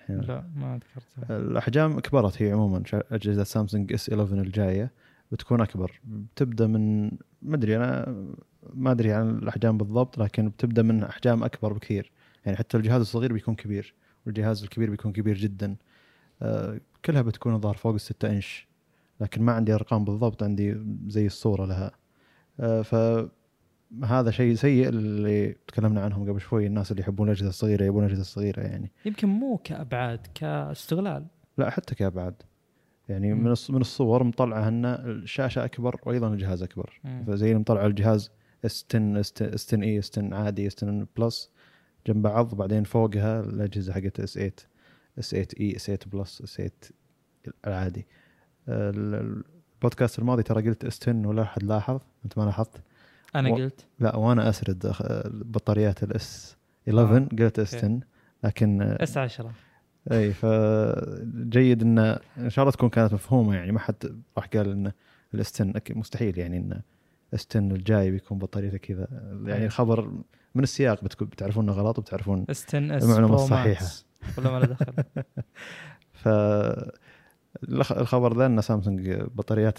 [0.00, 4.92] الحين لا ما ذكرتها الأحجام كبرت هي عموما أجهزة سامسونج S 11 الجاية
[5.32, 6.00] بتكون أكبر.
[6.04, 7.10] بتبدأ من
[7.42, 8.14] ما أدري أنا
[8.74, 12.12] ما أدري عن الأحجام بالضبط لكن بتبدأ من أحجام أكبر بكثير.
[12.44, 13.94] يعني حتى الجهاز الصغير بيكون كبير
[14.26, 15.76] والجهاز الكبير بيكون كبير جدا.
[16.42, 18.69] آه، كلها بتكون الظاهر فوق الستة إنش.
[19.20, 21.90] لكن ما عندي أرقام بالضبط عندي زي الصورة لها.
[22.60, 28.02] آه، فهذا شيء سيء اللي تكلمنا عنهم قبل شوي الناس اللي يحبون الأجهزة الصغيرة يبون
[28.04, 28.92] الأجهزة الصغيرة يعني.
[29.04, 31.26] يمكن مو كأبعاد كاستغلال.
[31.58, 32.34] لا حتى كأبعاد.
[33.08, 33.34] يعني.
[33.34, 37.00] من من الصور مطلعة أن الشاشة أكبر وأيضا الجهاز أكبر.
[37.04, 37.24] مم.
[37.26, 38.30] فزي اللي مطلع الجهاز
[38.64, 41.50] S 10 S 10 E S 10 عادي S 10 Plus
[42.06, 44.52] جنب بعض بعدين فوقها الأجهزة حقت S 8
[45.18, 46.70] S 8 E S 8 Plus S 8
[47.66, 48.04] العادي ال-
[48.68, 52.80] البودكاست الماضي ترى قلت S 10 ولا أحد لاحظ أنت ما لاحظت
[53.36, 54.92] أنا و- قلت لا وأنا أسرد
[55.44, 56.56] بطاريات ال S
[56.88, 57.86] 11 قلت S okay.
[57.86, 58.00] 10
[58.44, 59.52] لكن S 10
[60.12, 61.98] E فجيد إن
[62.38, 64.92] إن شاء الله تكون كانت مفهومة يعني ما حد راح قال إن
[65.34, 66.80] ال S ten مستحيل يعني إن
[67.34, 69.06] استن الجاي بيكون بطاريته كذا
[69.44, 69.66] يعني أي.
[69.66, 70.10] الخبر
[70.54, 73.82] من السياق بتكون بتعرفون إنه غلط وبتعرفون اس 10 اس المعلومة برو الصحيحة.
[73.84, 74.06] ماكس
[74.38, 74.92] ولا ما له دخل
[76.22, 76.28] ف
[77.70, 79.78] الخبر ذا إن سامسونج بطاريات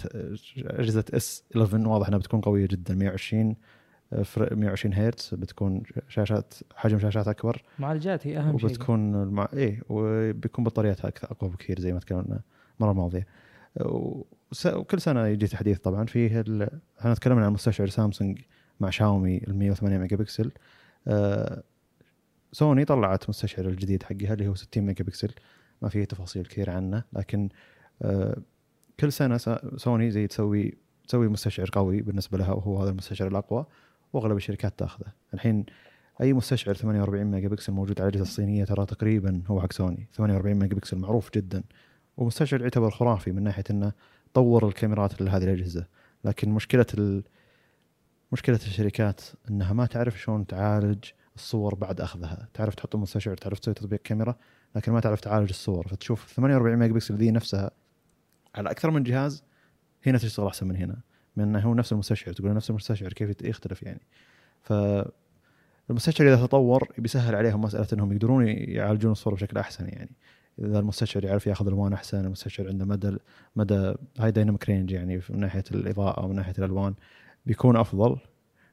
[0.56, 3.56] أجهزة إس 11 واضح إنها بتكون قوية جدا 120
[4.24, 7.62] فر- 120 هرتز بتكون شاشات حجم شاشات أكبر.
[7.78, 8.66] معالجات هي أهم شيء.
[8.70, 9.48] وبتكون المع...
[9.52, 12.40] إيه وبيكون بطارياتها أكثر أقوى بكثير زي ما تكلمنا
[12.80, 13.26] المرة الماضية.
[13.80, 14.66] وس...
[14.66, 16.04] وكل سنة يجي تحديث طبعا.
[16.06, 16.68] فيه ال...
[17.00, 18.38] إحنا تكلمنا عن مستشعر سامسونج
[18.80, 20.52] مع شاومي ال 108 ميجا بكسل
[21.08, 21.62] آه...
[22.52, 25.30] سوني طلعت مستشعر الجديد حقها اللي هو 60 ميجا بكسل
[25.82, 27.48] ما فيه تفاصيل كثير عنه لكن
[28.02, 28.36] آه...
[29.00, 29.36] كل سنة.
[29.76, 30.78] سوني زي تسوي
[31.08, 33.66] تسوي مستشعر قوي بالنسبة لها وهو هذا المستشعر الأقوى
[34.12, 35.12] وأغلب الشركات تاخذه.
[35.34, 35.66] الحين
[36.20, 40.08] أي مستشعر 48 ميجا بكسل موجود على الأجهزة الصينية ترى تقريبا هو حق سوني.
[40.14, 41.62] 48 ميجا بكسل معروف جدا.
[42.16, 43.92] ومستشعر يعتبر خرافي من ناحية إنه
[44.34, 45.86] طور الكاميرات لهذه الأجهزة.
[46.24, 47.22] لكن مشكلة ال...
[48.32, 49.20] مشكلة الشركات
[49.50, 51.04] إنها ما تعرف شلون تعالج
[51.36, 52.48] الصور بعد أخذها.
[52.54, 54.36] تعرف تحط المستشعر تعرف تسوي تطبيق كاميرا
[54.76, 55.88] لكن ما تعرف تعالج الصور.
[55.88, 57.70] فتشوف 48 ميجا بكسل ذي نفسها
[58.54, 59.44] على أكثر من جهاز
[60.06, 60.96] هنا تشتغل أحسن من هنا
[61.36, 64.00] من إنه هو نفس المستشعر تقول نفس المستشعر كيف يختلف يعني.
[64.62, 64.72] ف
[65.90, 70.10] المستشعر إذا تطور بيسهل عليهم مسألة إنهم يقدرون يعالجون الصورة بشكل أحسن يعني.
[70.58, 73.16] إذا المستشعر يعرف ياخذ ألوان أحسن المستشعر عنده مدى
[73.56, 76.94] مدى high dynamic range يعني من ناحية الإضاءة ومن ناحية الألوان
[77.46, 78.16] بيكون أفضل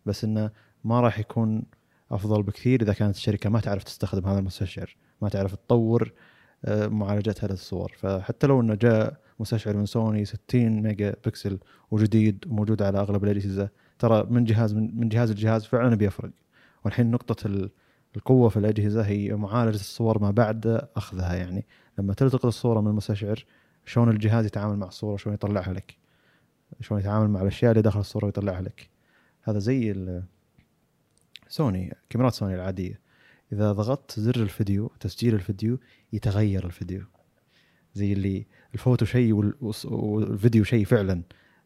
[0.05, 0.51] بس إنه
[0.83, 1.63] ما راح يكون
[2.11, 6.11] أفضل بكثير إذا كانت الشركة ما تعرف تستخدم هذا المستشعر ما تعرف تطور
[6.65, 11.59] آه، معالجتها للصور فحتى لو إنه جاء مستشعر من سوني 60 ميجا بكسل
[11.91, 16.29] وجديد وموجود على أغلب الأجهزة ترى من جهاز من, جهاز لجهاز فعلا بيفرق.
[16.85, 17.69] والحين نقطة ال-
[18.15, 21.33] القوة في الأجهزة هي معالجة الصور ما بعد أخذها.
[21.35, 21.65] يعني
[21.99, 23.45] لما تلتقط الصورة من المستشعر
[23.85, 25.95] شلون الجهاز يتعامل مع الصورة؟ شلون يطلعها لك؟
[26.81, 28.89] شلون يتعامل مع الأشياء اللي داخل الصورة ويطلعها لك؟
[29.43, 29.91] هذا زي
[31.49, 32.99] سوني كاميرات سوني العادية.
[33.53, 35.79] إذا ضغطت زر الفيديو تسجيل الفيديو
[36.13, 37.03] يتغير الفيديو.
[37.93, 41.21] زي اللي الفوتو شيء والفيديو شيء فعلا.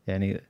[0.08, 0.42] يعني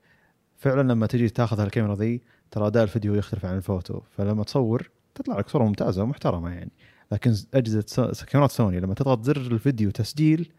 [0.57, 2.21] فعلا لما تجي تاخذ الكاميرا ذي
[2.51, 4.01] ترى أداء الفيديو يختلف عن الفوتو.
[4.17, 6.71] فلما تصور تطلع لك صورة ممتازة ومحترمة يعني.
[7.11, 10.51] لكن أجهزة كاميرات سوني لما تضغط زر الفيديو تسجيل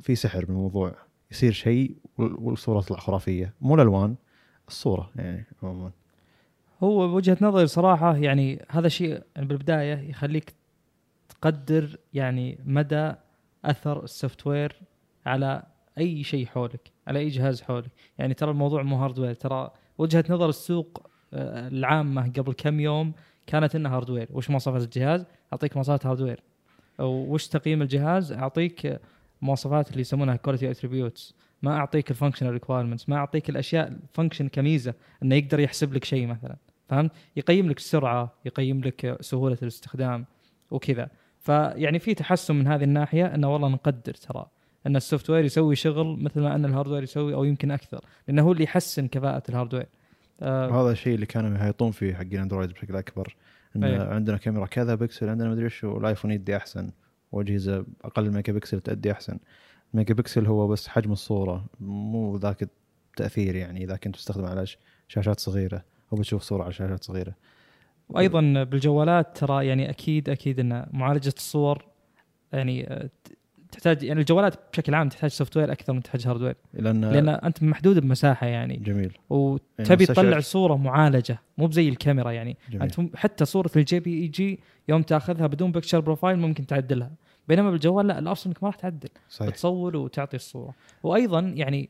[0.00, 0.96] في سحر بالموضوع.
[1.30, 3.54] يصير شيء وال- والصورة تطلع خرافية.
[3.60, 4.16] مو الألوان
[4.68, 5.90] الصورة يعني عموما.
[6.82, 10.54] هو وجهة نظري صراحة يعني هذا شيء يعني بالبداية يخليك
[11.28, 13.12] تقدر يعني مدى
[13.64, 14.82] أثر ال software
[15.26, 15.62] على
[15.98, 17.90] أي شيء حولك على أي جهاز حولك.
[18.18, 23.12] يعني ترى الموضوع مو hardware ترى وجهة نظر السوق آه، العامة قبل كم يوم
[23.46, 26.42] كانت إنها hardware وش مواصفات الجهاز؟ أعطيك مواصفات hardware
[27.00, 29.00] وش تقييم الجهاز؟ أعطيك
[29.42, 34.48] مواصفات اللي يسمونها quality attributes ما أعطيك ال functional requirements ما أعطيك الأشياء ال function
[34.48, 36.56] كميزة إنه يقدر يحسب لك شيء مثلا.
[36.92, 40.26] فهمت؟ يقيم لك السرعة يقيم لك سهولة الاستخدام
[40.70, 41.08] وكذا.
[41.38, 44.46] فيعني في تحسن من هذه الناحية إنه والله نقدر ترى.
[44.86, 48.04] إن ال software يسوي شغل مثل ما إن ال hardware يسوي أو يمكن أكثر.
[48.28, 49.86] لأنه هو اللي يحسن كفاءة ال hardware.
[50.40, 50.68] آه.
[50.68, 53.36] وهذا الشيء اللي كانوا يهيطون فيه حقين اندرويد بشكل أكبر.
[53.76, 54.00] إن أيه.
[54.00, 56.90] عندنا كاميرا كذا بكسل عندنا مدري إيش والآيفون يأدي أحسن.
[57.32, 59.38] وأجهزة أقل ميجا بكسل تأدي أحسن.
[59.94, 64.64] الميجا بكسل هو بس حجم الصورة مو ذاك التأثير يعني إذا كنت تستخدم على
[65.08, 65.91] شاشات صغيرة.
[66.12, 67.34] أو بتشوف صورة على شاشات صغيرة.
[68.08, 71.84] وأيضا بالجوالات ترى يعني أكيد أكيد إن معالجة الصور
[72.52, 73.10] يعني آه،
[73.72, 77.98] تحتاج يعني الجوالات بشكل عام تحتاج software أكثر من تحتاج hardware لأن لأن أنت محدود
[77.98, 78.76] بمساحة يعني.
[78.76, 79.12] جميل.
[79.30, 82.56] وتبي المستشعر- تطلع صورة معالجة مو بزي الكاميرا يعني.
[82.70, 82.82] جميل.
[82.82, 87.10] أنت حتى صورة ال JPEG يوم تأخذها بدون picture profile ممكن تعدلها.
[87.48, 89.08] بينما بالجوال لا الأصل إنك ما راح تعدل.
[89.28, 89.50] صحيح.
[89.50, 90.74] بتصور وتعطي الصورة.
[91.02, 91.88] وأيضا يعني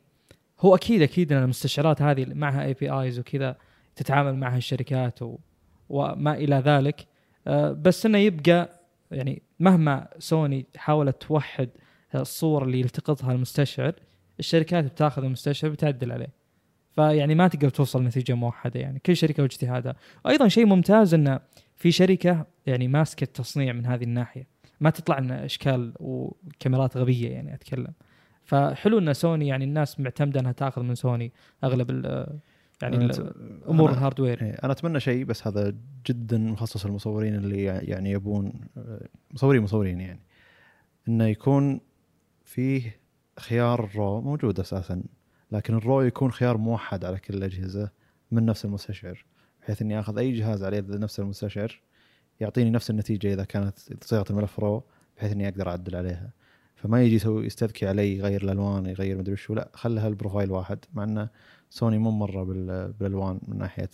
[0.61, 3.57] هو أكيد أكيد إن المستشعرات هذه معها APIs وكذا
[3.97, 5.39] تتعامل معها الشركات و...
[5.89, 7.07] وما إلى ذلك.
[7.47, 8.81] آه، بس إنه يبقى
[9.11, 11.69] يعني مهما سوني حاولت توحد
[12.15, 13.95] الصور اللي يلتقطها المستشعر
[14.39, 16.43] الشركات بتاخذ المستشعر بتعدل عليه.
[16.95, 19.95] فيعني ما تقدر توصل نتيجة موحدة يعني كل شركة واجتهادها.
[20.25, 21.41] وأيضا شيء ممتاز إنه
[21.77, 24.47] في شركة يعني ماسكة التصنيع من هذه الناحية.
[24.81, 27.93] ما تطلع لنا إشكال وكاميرات غبية يعني أتكلم.
[28.45, 31.33] فحلو إن سوني يعني الناس معتمدة إنها تأخذ من سوني
[31.65, 31.91] أغلب
[32.83, 33.09] يعني
[33.69, 35.75] أمور أنا- ال hardware إيه، أنا أتمنى شيء بس هذا
[36.07, 40.21] جدا مخصص للمصورين اللي يع- يعني يبون آه، مصورين مصورين يعني.
[41.09, 41.81] إنه يكون
[42.45, 42.97] فيه
[43.41, 45.03] خيار ال RAW موجود أساسا
[45.53, 47.91] لكن ال RAW يكون خيار موحد على كل الأجهزة
[48.31, 49.25] من نفس المستشعر
[49.63, 51.81] بحيث إني آخذ أي جهاز عليه نفس المستشعر
[52.41, 54.85] يعطيني نفس النتيجة إذا كانت صيغه الملف RAW
[55.17, 56.31] بحيث إني أقدر أعدل عليها.
[56.77, 60.79] فما يجي يسوي يستذكي علي يغير الألوان يغير مدري شو لا خلها ال profile واحد
[60.95, 61.29] مع إنه
[61.73, 63.91] سوني مو مرة بال- بالألوان من ناحية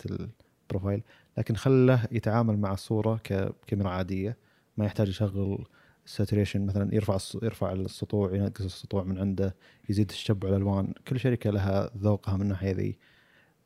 [0.69, 1.01] ال profile
[1.37, 4.37] لكن خله يتعامل مع الصورة ككاميرا عادية
[4.77, 5.65] ما يحتاج يشغل
[6.05, 9.55] saturation مثلا يرفع يرفع السطوع ينقص السطوع من عنده
[9.89, 12.97] يزيد تشبع الألوان كل شركة لها ذوقها من الناحية ذي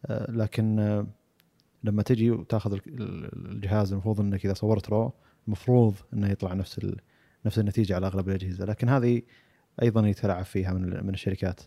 [0.06, 1.08] آه، لكن آه،
[1.84, 5.14] لما تجي وتاخذ ال- ال- الجهاز المفروض إنك إذا صورت RAW
[5.48, 6.80] المفروض إنه يطلع نفس.
[7.46, 9.22] نفس النتيجة على أغلب الأجهزة لكن هذه
[9.82, 11.62] أيضا يتلاعب فيها من من الشركات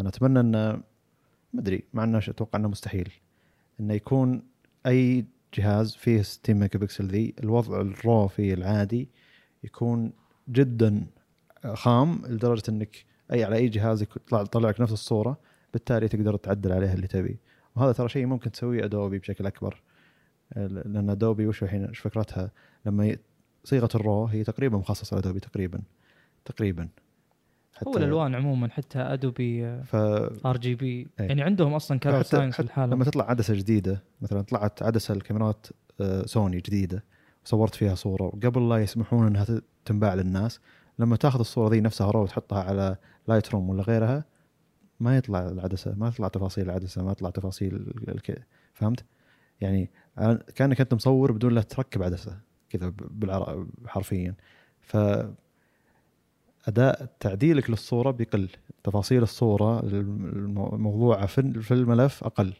[0.00, 0.82] أنا أتمنى إن
[1.52, 3.12] ما أدري مع انه أتوقع إنه مستحيل.
[3.80, 4.42] إنه يكون
[4.86, 5.24] أي
[5.54, 9.08] جهاز فيه 60 ميجا بكسل ذي الوضع ال RAW فيه العادي
[9.64, 10.12] يكون
[10.48, 11.06] جدا
[11.74, 15.38] خام لدرجة إنك أي على أي جهاز يطلع يطلع لك نفس الصورة
[15.72, 17.38] بالتالي تقدر تعدل عليها اللي تبي.
[17.76, 19.82] وهذا ترى شيء ممكن تسويه أدوبي بشكل أكبر.
[20.56, 22.50] لأن أدوبي وش الحين فكرتها؟
[22.86, 23.16] لما.
[23.64, 25.82] صيغة ال RAW هي تقريبا مخصصة لأدوبي تقريبا
[26.44, 26.88] تقريبا.
[27.88, 29.96] هو الألوان عموما حتى ادوبي ف
[30.46, 31.08] RGB.
[31.18, 35.14] يعني عندهم أصلا color فحتى- science حتى لحالهم لما تطلع عدسة جديدة مثلا طلعت عدسة
[35.14, 35.66] الكاميرات
[36.00, 37.04] آه، سوني جديدة
[37.44, 39.46] وصورت فيها صورة وقبل لا يسمحون إنها
[39.84, 40.60] تنباع للناس
[40.98, 42.96] لما تاخذ الصورة ذي نفسها RAW وتحطها على
[43.28, 44.24] Lightroom ولا غيرها
[45.00, 48.46] ما يطلع العدسة ما تطلع تفاصيل العدسة ما تطلع تفاصيل ال- الك...
[48.72, 49.04] فهمت؟
[49.60, 49.90] يعني
[50.54, 52.38] كأنك أنت مصور بدون لا تركب عدسة
[52.70, 53.66] كذا ب- بالعر...
[53.86, 54.34] حرفيا
[54.80, 54.96] ف
[56.68, 58.48] أداء تعديلك للصورة بيقل.
[58.84, 62.52] تفاصيل الصورة الم- الموضوعه في الملف أقل.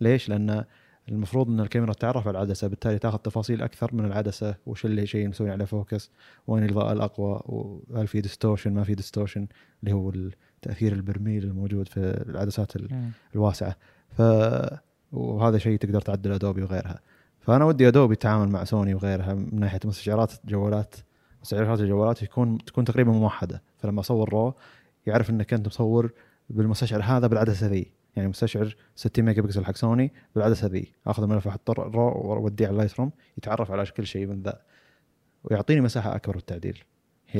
[0.00, 0.64] ليش؟ لأن
[1.08, 4.54] المفروض إن الكاميرا تعرف على العدسة بالتالي تاخذ تفاصيل أكثر من العدسة.
[4.66, 6.10] وش اللي شيء مسوي عليه focus؟
[6.46, 9.46] وين الإضاءة الأقوى؟ وهل في distortion ما في distortion
[9.82, 12.72] اللي هو التأثير البرميل الموجود في العدسات.
[13.34, 13.76] الواسعة.
[14.10, 14.22] ف
[15.12, 17.00] وهذا شيء تقدر تعدل ادوبي وغيرها.
[17.40, 20.94] فأنا ودي ادوبي تتعامل مع سوني وغيرها من ناحية مستشعرات جوالات
[21.46, 23.62] مستشعرات الجوالات يكون تكون تقريبا موحدة.
[23.78, 24.54] فلما أصور RAW
[25.06, 26.12] يعرف إنك أنت مصور
[26.50, 27.92] بالمستشعر هذا بالعدسة ذي.
[28.16, 30.92] يعني مستشعر 60 ميجا بكسل حق سوني بالعدسة ذي.
[31.06, 34.60] أخذ الملف أحط RAW وأوديه على ال Lightroom يتعرف على كل شيء من ذا.
[35.44, 36.84] ويعطيني مساحة أكبر بالتعديل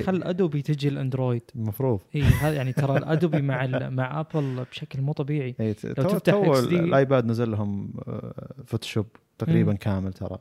[0.05, 1.43] خل ادوبي تجي الأندرويد.
[1.57, 5.53] المفروض إي هذا يعني ترى الادوبي مع مع ابل بشكل مو طبيعي.
[5.53, 9.07] تو, تفتح الآيباد نزل لهم آه، فوتوشوب
[9.39, 9.79] تقريبا مم.
[9.79, 10.39] كامل ترى.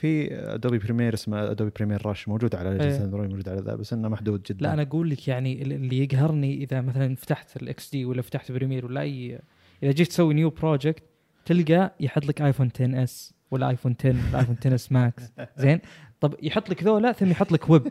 [0.00, 3.04] في ادوبي بريمير اسمه ادوبي Premiere Rush موجود على اجهزه إيه.
[3.04, 4.62] اندرويد موجود على ذا بس إنه محدود جدا.
[4.62, 8.52] لا أنا أقول لك يعني ال- اللي يقهرني إذا مثلا فتحت ال XD ولا فتحت
[8.52, 9.40] Premiere ولا أي
[9.82, 11.02] إذا جيت تسوي new project
[11.44, 15.22] تلقى يحط لك ايفون 10 S ولا ايفون 10 ولا ايفون 10 S Max
[15.56, 15.80] زين؟
[16.20, 17.88] طب يحط لك ذولا ثم يحط لك ويب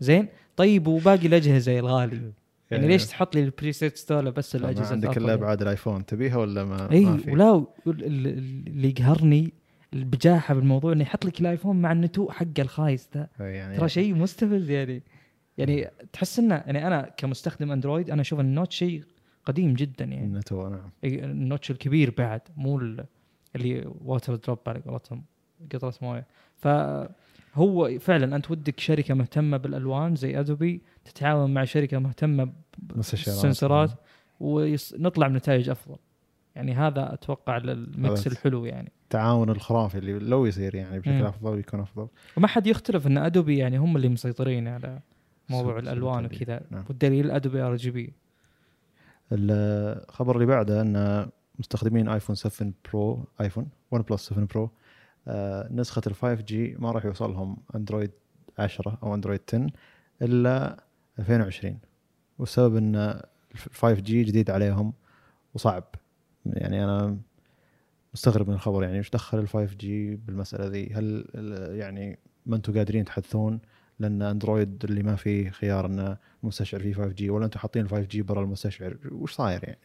[0.00, 2.20] زين؟ طيب وباقي الأجهزة الغالي.
[2.70, 6.36] يعني ليش تحط لي ال presets ذولا بس الأجهزة عندك الا يعني؟ ابعاد الايفون تبيها
[6.36, 8.26] ولا ما اي؟ ولا ال- ال-
[8.66, 9.52] اللي يقهرني
[9.94, 14.70] البجاحة بالموضوع إنه يحط لك الآيفون مع النتوء حقه الخايس ذا يعني ترى شيء مستفز
[14.70, 15.02] يعني.
[15.58, 19.02] يعني تحس إنه يعني أنا كمستخدم أندرويد أنا أشوف ال notch شيء
[19.44, 20.24] قديم جدا يعني.
[20.26, 20.90] النتوء نعم.
[21.04, 23.04] ال notch الكبير بعد مو ال-
[23.56, 25.24] اللي water drop على قولتهم
[25.72, 26.26] قطرة موية.
[26.56, 32.52] فهو فعلا أنت ودك شركة مهتمة بالألوان زي ادوبي تتعاون مع شركة مهتمة.
[32.78, 33.90] بال sensorات
[34.40, 35.96] ونطلع بنتائج أفضل.
[36.56, 38.92] يعني هذا أتوقع ال mix هذا- الحلو يعني.
[39.02, 41.24] التعاون الخرافي اللي لو يصير يعني بشكل مم.
[41.26, 42.08] أفضل يكون أفضل.
[42.36, 45.00] وما حد يختلف إن أدوبي يعني هم اللي مسيطرين على
[45.48, 46.24] موضوع الألوان.
[46.24, 46.60] وكذا.
[46.70, 46.84] نعم.
[46.88, 48.12] والدليل ادوبي RGB
[49.32, 51.26] الخبر اللي بعده إن
[51.58, 54.70] مستخدمين ايفون 7 Pro ايفون 1 Plus 7 Pro
[55.28, 58.10] آه، نسخة ال 5G ما راح يوصلهم اندرويد
[58.58, 59.66] 10 أو اندرويد 10
[60.22, 60.84] إلا
[61.18, 61.78] 2020
[62.38, 63.22] والسبب إن ال
[63.72, 64.92] 5G جديد عليهم
[65.54, 65.84] وصعب.
[66.54, 67.18] يعني أنا
[68.14, 71.24] مستغرب من الخبر يعني إيش دخل ال 5G بالمسألة ذي؟ هل
[71.78, 73.60] يعني ما أنتم قادرين تحدثون
[73.98, 78.22] لأن أندرويد اللي ما فيه خيار إنه المستشعر فيه 5G ولا أنتم حاطين ال 5G
[78.22, 79.78] برا المستشعر؟ وش صاير يعني؟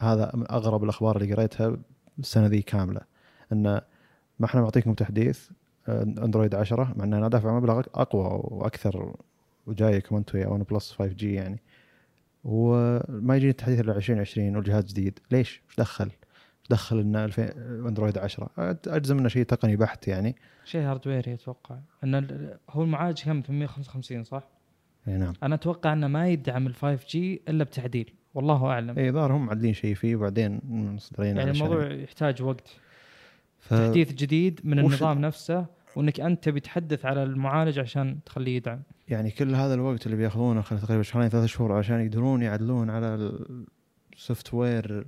[0.00, 1.76] هذا من أغرب الأخبار اللي قريتها
[2.18, 3.00] السنة ذي كاملة
[3.52, 3.62] إن
[4.38, 5.50] ما إحنا معطيكم تحديث
[5.88, 9.16] أندرويد 10 مع ان أنا دافع مبلغ أقوى وأكثر
[9.66, 11.62] وجايكم أنتم يا OnePlus 5G يعني.
[12.44, 15.18] وما يجي التحديث إلا 2020 والجهاز جديد.
[15.30, 17.42] ليش؟ إيش دخل؟ إيش دخل إن 2000
[17.88, 18.50] أندرويد 10
[18.86, 20.36] أجزم إنه شيء تقني بحت يعني.
[20.64, 24.42] شيء hardware أتوقع إن هو المعالج كم؟ 855 صح؟
[25.08, 25.32] إي نعم.
[25.42, 28.12] أنا أتوقع إنه ما يدعم ال 5G إلا بتعديل.
[28.34, 28.98] والله أعلم.
[28.98, 32.76] إي ظاهر هم معدلين شيء فيه وبعدين مصدرين يعني الموضوع يحتاج وقت.
[33.58, 33.74] ف...
[33.74, 35.66] تحديث جديد من وش- النظام نفسه
[35.96, 38.82] وإنك أنت تبي تحدث على المعالج عشان تخليه يدعم.
[39.08, 43.32] يعني كل هذا الوقت اللي بياخذونه خلال تقريبا شهرين ثلاث شهور عشان يقدرون يعدلون على
[44.12, 45.06] ال software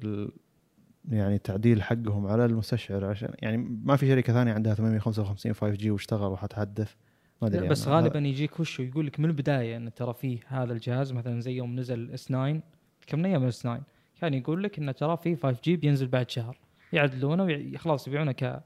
[1.11, 6.33] يعني التعديل حقهم على المستشعر عشان يعني ما في شركة ثانية عندها 855 5G واشتغل
[6.33, 6.95] وحتحدث.
[7.43, 7.97] ما أدري بس أنا.
[7.97, 11.77] غالبا يجيك وش يقول لك من البداية إن ترى فيه هذا الجهاز مثلا زي يوم
[11.77, 12.61] نزل S9
[13.07, 13.81] كم من أيام S9
[14.21, 16.59] كان يقول لك انه ترى فيه 5G بينزل بعد شهر.
[16.93, 18.63] يعدلونه وخلاص يبيعونه ك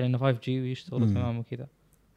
[0.00, 1.14] يعني إنه 5G ويشتغل.
[1.14, 1.66] تمام وكذا.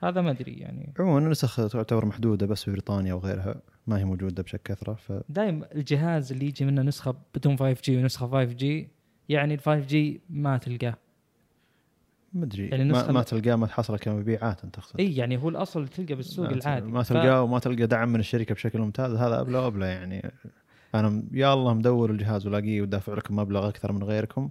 [0.04, 0.94] هذا ما أدري يعني.
[1.00, 3.56] عموما النسخ تعتبر محدودة بس في بريطانيا وغيرها
[3.88, 7.98] ما هي موجودة بشكل كثره ف دايم الجهاز اللي يجي منه نسخة بدون 5 جي
[7.98, 8.88] ونسخة 5 جي
[9.30, 10.96] يعني ال 5 جي ما تلقاه.
[12.34, 12.68] ما أدري.
[12.68, 15.00] يعني ما, ما تلقاه ما تحصل كمبيعات أنت تقصد.
[15.00, 16.86] إي يعني هو الأصل تلقى بالسوق ما العادي.
[16.88, 19.14] ما ف- تلقاه وما تلقى دعم من الشركة بشكل ممتاز.
[19.16, 20.32] هذا أبلى وأبلى يعني.
[20.96, 24.50] أنا يا الله مدور الجهاز ولاقيه ودافع لكم مبلغ أكثر من غيركم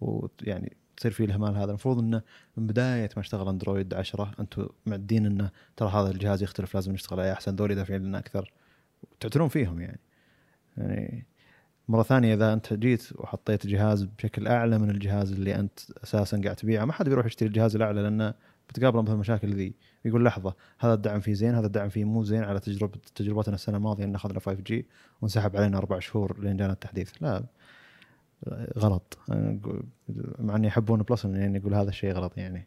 [0.00, 1.64] ويعني تصير فيه الإهمال هذا.
[1.64, 2.22] المفروض إنه
[2.56, 7.20] من بداية ما اشتغل أندرويد 10 أنتم معدين إنه ترى هذا الجهاز يختلف لازم نشتغل
[7.20, 7.56] عليه أحسن.
[7.56, 8.52] ذولي دافعين لنا أكثر
[9.20, 10.00] تعثرون فيهم يعني.
[10.76, 11.26] يعني
[11.88, 16.56] مرة ثانية إذا أنت جيت وحطيت جهاز بشكل أعلى من الجهاز اللي أنت أساسا قاعد
[16.56, 18.34] تبيعه ما حد بيروح يشتري الجهاز الأعلى لأنه
[18.68, 19.74] بتقابله مثل المشاكل ذي.
[20.04, 23.76] يقول لحظة هذا الدعم فيه زين هذا الدعم فيه مو زين على تجربه تجربتنا السنة
[23.76, 24.86] الماضية ان أخذنا 5G
[25.22, 27.12] وانسحب علينا أربع شهور لين جانا التحديث.
[27.20, 27.44] لا
[28.78, 29.18] غلط.
[30.38, 32.66] مع إني يحب ون بلس اني يقول هذا الشيء غلط يعني.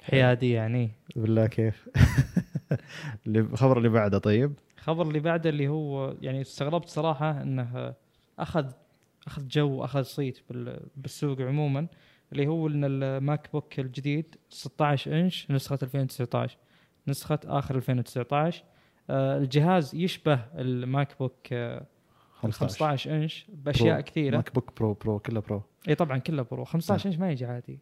[0.00, 0.90] حيادي يعني.
[1.16, 1.88] بالله كيف؟
[3.26, 4.52] الخبر اللي بعده طيب.
[4.78, 7.94] الخبر اللي بعده اللي هو يعني استغربت صراحة إنه
[8.38, 8.70] اخذ
[9.26, 11.86] أخذ جو اخذ صيت بال- بالسوق عموما
[12.32, 16.56] اللي هو إن الماك بوك الجديد 16 إنش نسخة 2019
[17.08, 18.64] نسخة آخر 2019
[19.10, 21.52] آه، الجهاز يشبه الماك بوك
[22.48, 24.04] آه، 15 إنش بأشياء Pro.
[24.04, 24.36] كثيرة.
[24.36, 25.62] ماك بوك برو Pro كله Pro.
[25.88, 26.64] اي طبعا كله Pro.
[26.64, 27.78] 15 إنش ما يجي عادي.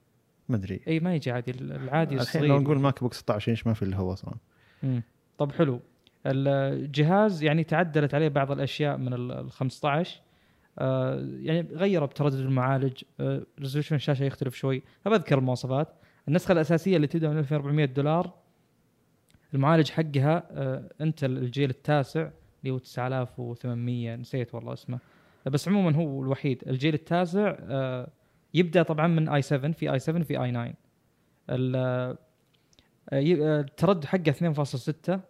[0.48, 0.80] ما أدري.
[0.88, 2.46] اي ما يجي عادي العادي الحين الصغير.
[2.48, 4.34] لو نقول ماك بوك 16 إنش ما في اللي هو أصلا.
[5.38, 5.80] طب حلو.
[6.26, 10.20] الجهاز يعني تعدلت عليه بعض الأشياء من ال ال 15
[10.78, 13.02] آه يعني غيروا بتردد المعالج.
[13.20, 14.82] آه resolution الشاشة يختلف شوي.
[15.06, 15.88] بذكر المواصفات.
[16.28, 18.30] النسخة الأساسية اللي تبدا من 2400 دولار.
[19.54, 22.30] المعالج حقها آه انتل الجيل التاسع.
[22.64, 24.98] اللي هو 9800 نسيت والله اسمه.
[25.46, 26.62] بس عموما هو الوحيد.
[26.66, 28.08] الجيل التاسع آه
[28.54, 30.74] يبدأ طبعا من i7 في i7 في i9
[31.50, 32.18] ال- آه،
[33.12, 35.20] آه، التردد حقه 2.6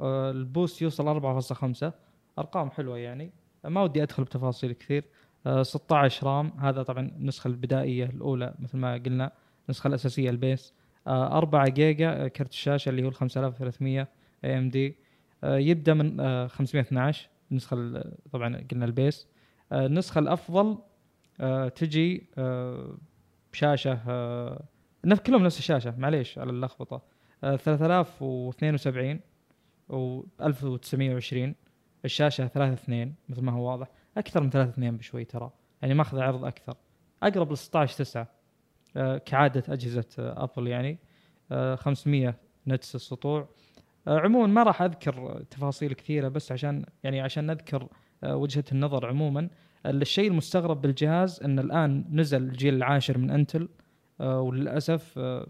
[0.00, 1.92] آه، ال boost يوصل 4.5
[2.38, 3.30] أرقام حلوة يعني.
[3.64, 5.04] ما ودي أدخل بتفاصيل كثير.
[5.46, 6.52] آه، 16 RAM.
[6.58, 9.32] هذا طبعا النسخة البدائية الأولى مثل ما قلنا.
[9.68, 10.74] النسخة الأساسية ال base.
[11.06, 14.08] آه، 4 جيجا كرت الشاشة اللي هو ال 5300
[14.44, 14.96] AMD.
[15.44, 19.28] يبدأ من آه، 512 النسخة ال- طبعا قلنا البيس.
[19.72, 20.78] آه، النسخة الأفضل
[21.40, 22.96] آه، تجي آه،
[23.52, 24.64] بشاشة آه،
[25.06, 27.02] نف- كلهم نفس الشاشة معليش على اللخبطة.
[27.44, 29.20] آه، 3072
[29.88, 31.54] و 1920
[32.04, 33.88] الشاشة 3 2 مثل ما هو واضح.
[34.16, 35.50] أكثر من 3 2 بشوي ترى
[35.82, 36.74] يعني ماخذ عرض أكثر.
[37.22, 38.28] أقرب ل 16 9
[38.96, 40.98] آه، كعادة أجهزة آه، أبل يعني.
[41.52, 42.34] آه، 500
[42.68, 43.40] نتس السطوع.
[43.40, 43.48] آه،
[44.06, 47.88] عموما ما راح أذكر تفاصيل كثيرة بس عشان يعني عشان نذكر
[48.24, 49.48] آه، وجهة النظر عموما.
[49.86, 53.68] الشيء المستغرب بالجهاز إن الآن نزل الجيل العاشر من أنتل
[54.20, 55.46] آه، وللأسف آه،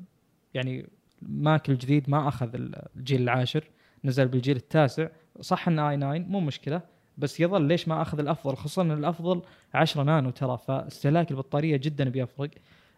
[0.54, 0.86] يعني
[1.22, 2.50] ماك الجديد ما أخذ
[2.96, 3.64] الجيل العاشر
[4.04, 5.09] نزل بالجيل التاسع.
[5.40, 6.80] صح إن آي 9 مو مشكلة
[7.18, 9.42] بس يظل ليش ما أخذ الأفضل؟ خصوصا إن الأفضل
[9.74, 12.50] 10 نانو ترى فاستهلاك البطارية جدا بيفرق.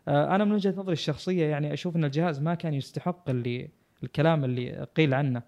[0.08, 3.70] آه، أنا من وجهة نظري الشخصية يعني أشوف إن الجهاز ما كان يستحق اللي
[4.02, 5.42] الكلام اللي قيل عنه.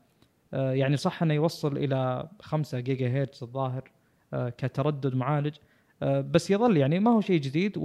[0.54, 3.90] آه، يعني صح أنه يوصل إلى 5 جيجا هرتز الظاهر
[4.34, 5.54] آه، كتردد معالج.
[6.02, 7.78] آه، بس يظل يعني ما هو شيء جديد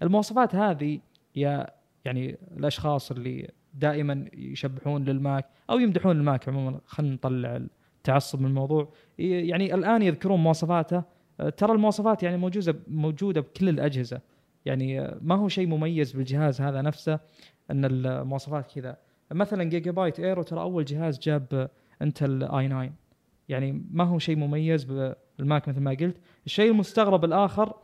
[0.00, 1.00] والمواصفات هذه
[1.36, 1.66] يا
[2.04, 7.56] يعني الأشخاص اللي دائما يشطحون للماك أو يمدحون الماك عموما خلينا نطلع
[7.96, 8.92] التعصب من الموضوع.
[9.18, 11.02] يعني الآن يذكرون مواصفاته.
[11.56, 14.20] ترى المواصفات يعني موجودة موجودة بكل الأجهزة.
[14.64, 17.20] يعني ما هو شيء مميز بالجهاز هذا نفسه
[17.70, 18.96] أن المواصفات كذا.
[19.32, 21.70] مثلا جيجابايت ايرو ترى أول جهاز جاب
[22.02, 22.90] انتل i9
[23.48, 26.16] يعني ما هو شيء مميز بالماك مثل ما قلت.
[26.46, 27.74] الشيء المستغرب الآخر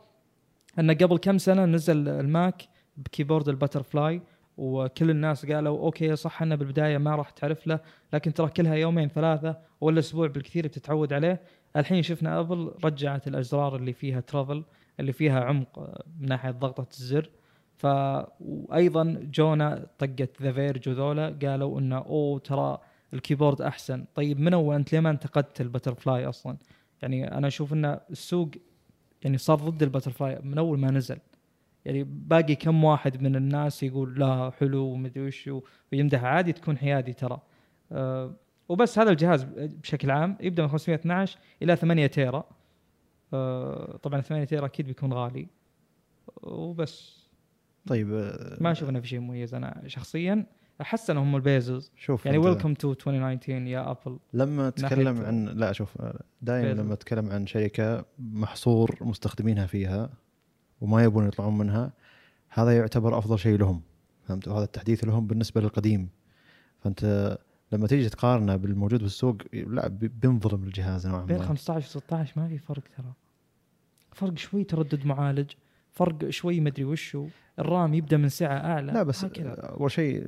[0.79, 2.63] ان قبل كم سنة نزل الماك
[2.97, 4.21] ب keyboard ال butterfly
[4.57, 7.79] وكل الناس قالوا أوكي صح إنه بالبداية ما راح تعرف له
[8.13, 11.41] لكن ترى كلها يومين ثلاثة ولا أسبوع بالكثير بتتعود عليه.
[11.75, 14.63] الحين شفنا أبل رجعت الأزرار اللي فيها travel
[14.99, 15.79] اللي فيها عمق
[16.19, 17.29] من ناحية ضغطة الزر.
[17.75, 17.87] ف
[18.39, 22.77] وأيضا جونا طقة ذا فيرج وذولا قالوا انه أوه ترى
[23.13, 24.05] ال keyboard أحسن.
[24.15, 26.57] طيب من أول أنت ليه ما انتقدت ال butterfly أصلا؟
[27.01, 28.49] يعني أنا أشوف إن السوق
[29.23, 31.17] يعني صار ضد ال butterfly من أول ما نزل.
[31.85, 35.49] يعني باقي كم واحد من الناس يقول لا حلو ومدري وش
[35.93, 37.41] ويمدح عادي تكون حيادي ترى.
[37.91, 38.35] أه
[38.69, 42.43] وبس هذا الجهاز بشكل عام يبدأ من 512 إلى 8 تيرا.
[43.33, 45.47] أه طبعا 8 تيرا أكيد بيكون غالي.
[46.43, 47.24] وبس.
[47.87, 49.53] طيب آه، ما انه في شيء مميز.
[49.53, 50.45] أنا شخصيا
[50.81, 54.19] أحس إنهم ال bezels شوف يعني welcome to 2019 يا أبل.
[54.33, 55.97] لما تتكلم عن لا شوف
[56.41, 56.83] دائما bezel.
[56.83, 60.09] لما تتكلم عن شركة محصور مستخدمينها فيها
[60.81, 61.93] وما يبون يطلعون منها
[62.49, 63.81] هذا يعتبر أفضل شيء لهم
[64.23, 66.09] فهمت؟ وهذا التحديث لهم بالنسبة للقديم.
[66.79, 67.37] فأنت
[67.71, 71.43] لما تيجي تقارنه بالموجود بالسوق لا بي- بينظلم الجهاز نوعا بين ما.
[71.45, 73.13] 15 و 16 ما في فرق ترى.
[74.13, 75.51] فرق شوي تردد معالج.
[75.95, 77.27] فرق شوي مدري وشو.
[77.59, 78.91] الرام يبدأ من سعه أعلى.
[78.91, 79.25] لا بس.
[79.25, 80.27] أول شيء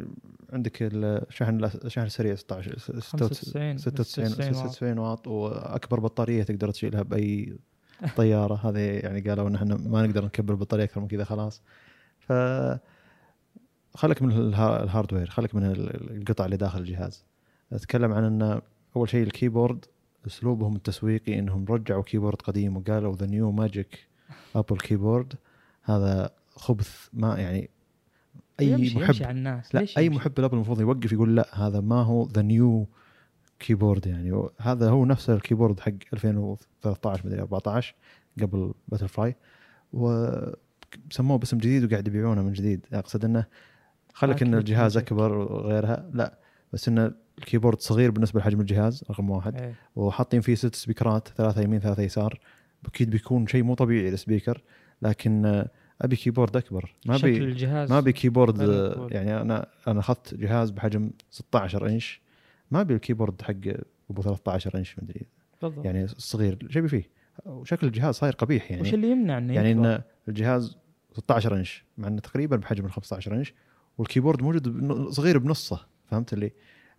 [0.54, 4.70] عندك الشحن الشحن السريع 16 95 96 96 واط.
[4.72, 7.58] 96 واط وأكبر بطارية تقدر تشيلها بأي
[8.16, 8.56] طيارة.
[8.70, 11.62] هذه يعني قالوا إن إحنا ما نقدر نكبر البطارية أكثر من كذا خلاص.
[12.20, 12.34] ف
[13.94, 17.26] خلك من الها- ال hardware خلك من ال- القطع اللي داخل الجهاز.
[17.74, 18.62] أتكلم عن إن
[18.96, 19.86] أول شيء ال keyboard
[20.28, 24.08] أسلوبهم التسويقي إنهم رجعوا keyboard قديم وقالوا the new magic
[24.56, 25.34] Apple keyboard
[25.88, 27.70] هذا خبث ما يعني
[28.60, 29.76] أي يمشي محب يمشي على الناس.
[29.76, 32.88] لا ليش أي يمشي؟ محب الابل المفروض يوقف يقول لا هذا ما هو the new
[33.60, 34.48] keyboard يعني.
[34.58, 37.96] هذا هو نفس ال keyboard حق 2013 مدري 14
[38.42, 39.36] قبل butterfly
[39.94, 42.86] وسموه باسم جديد وقاعد يبيعونه من جديد.
[42.94, 43.46] أقصد إنه
[44.14, 44.98] خلك إن أكيد الجهاز.
[44.98, 46.10] أكبر وغيرها.
[46.14, 46.40] لا
[46.74, 49.56] بس انه ال keyboard صغير بالنسبة لحجم الجهاز رقم واحد.
[49.56, 49.76] إيه.
[49.96, 52.40] وحاطين فيه ست سبيكرات ثلاثة يمين ثلاثة يسار.
[52.86, 54.64] أكيد بيكون شيء مو طبيعي ال speaker
[55.02, 55.66] لكن
[56.02, 56.96] أبي keyboard أكبر.
[57.06, 57.92] ما شكل ابي الجهاز.
[57.92, 58.60] ما ابي keyboard.
[59.12, 62.22] يعني أنا أنا أخذت جهاز بحجم 16 إنش.
[62.72, 63.54] ما ابي ال keyboard حق
[64.10, 65.26] أبو 13 إنش مدري
[65.62, 65.86] بالضبط.
[65.86, 67.10] يعني الصغير إيش ابي فيه؟
[67.46, 68.82] وشكل الجهاز صاير قبيح يعني.
[68.82, 70.78] وش اللي يمنع إنه يعني؟ إن الجهاز
[71.14, 73.54] 16 إنش مع إنه تقريبا بحجم ال 15 inch
[73.98, 76.52] وال keyboard موجود صغير بنصه فهمت اللي؟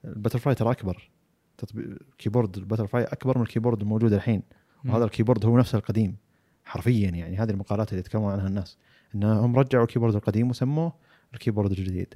[0.04, 1.10] ال butterfly ترى أكبر.
[1.58, 4.42] تطبيق keyboard ال butterfly أكبر من ال keyboard الموجود الحين.
[4.84, 6.16] وهذا ال keyboard هو نفسه القديم.
[6.68, 8.78] حرفيا يعني هذه المقالات اللي يتكلمون عنها الناس.
[9.14, 10.92] انهم رجعوا ال keyboard القديم وسموه
[11.34, 12.14] ال keyboard الجديد.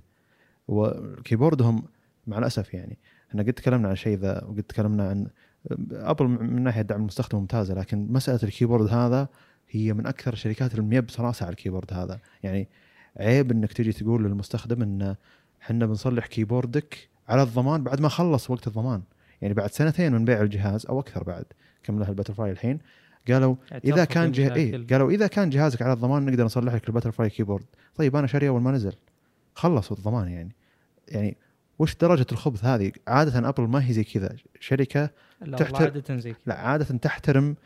[0.68, 1.82] و keyboard هم
[2.26, 2.98] مع الأسف يعني
[3.30, 5.26] إحنا قد تكلمنا عن شيء ذا وقد تكلمنا عن
[5.92, 9.28] أبل من ناحية دعم المستخدم ممتازة لكن مسألة ال keyboard هذا
[9.70, 12.20] هي من أكثر الشركات اللي ميبس راسها على ال keyboard هذا.
[12.42, 12.68] يعني
[13.16, 15.16] عيب إنك تجي تقول للمستخدم إن
[15.62, 19.02] إحنا بنصلح keyboard ك على الضمان بعد ما خلص وقت الضمان.
[19.42, 21.44] يعني بعد سنتين من بيع الجهاز أو أكثر بعد
[21.82, 22.78] كم له ال butterfly الحين؟
[23.28, 24.54] قالوا إذا كان جه...
[24.54, 27.64] إيه قالوا إذا كان جهازك على الضمان نقدر نصلح لك ال butterfly keyboard.
[27.94, 28.92] طيب أنا شاريه أول ما نزل.
[29.54, 30.54] خلصوا الضمان يعني.
[31.08, 31.36] يعني
[31.78, 34.36] وش درجة الخبث هذه؟ عادة أبل ما هي زي كذا.
[34.60, 35.10] شركة
[35.40, 36.40] لا تحت- والله عادة زي كذا.
[36.46, 37.56] لا عادة تحترم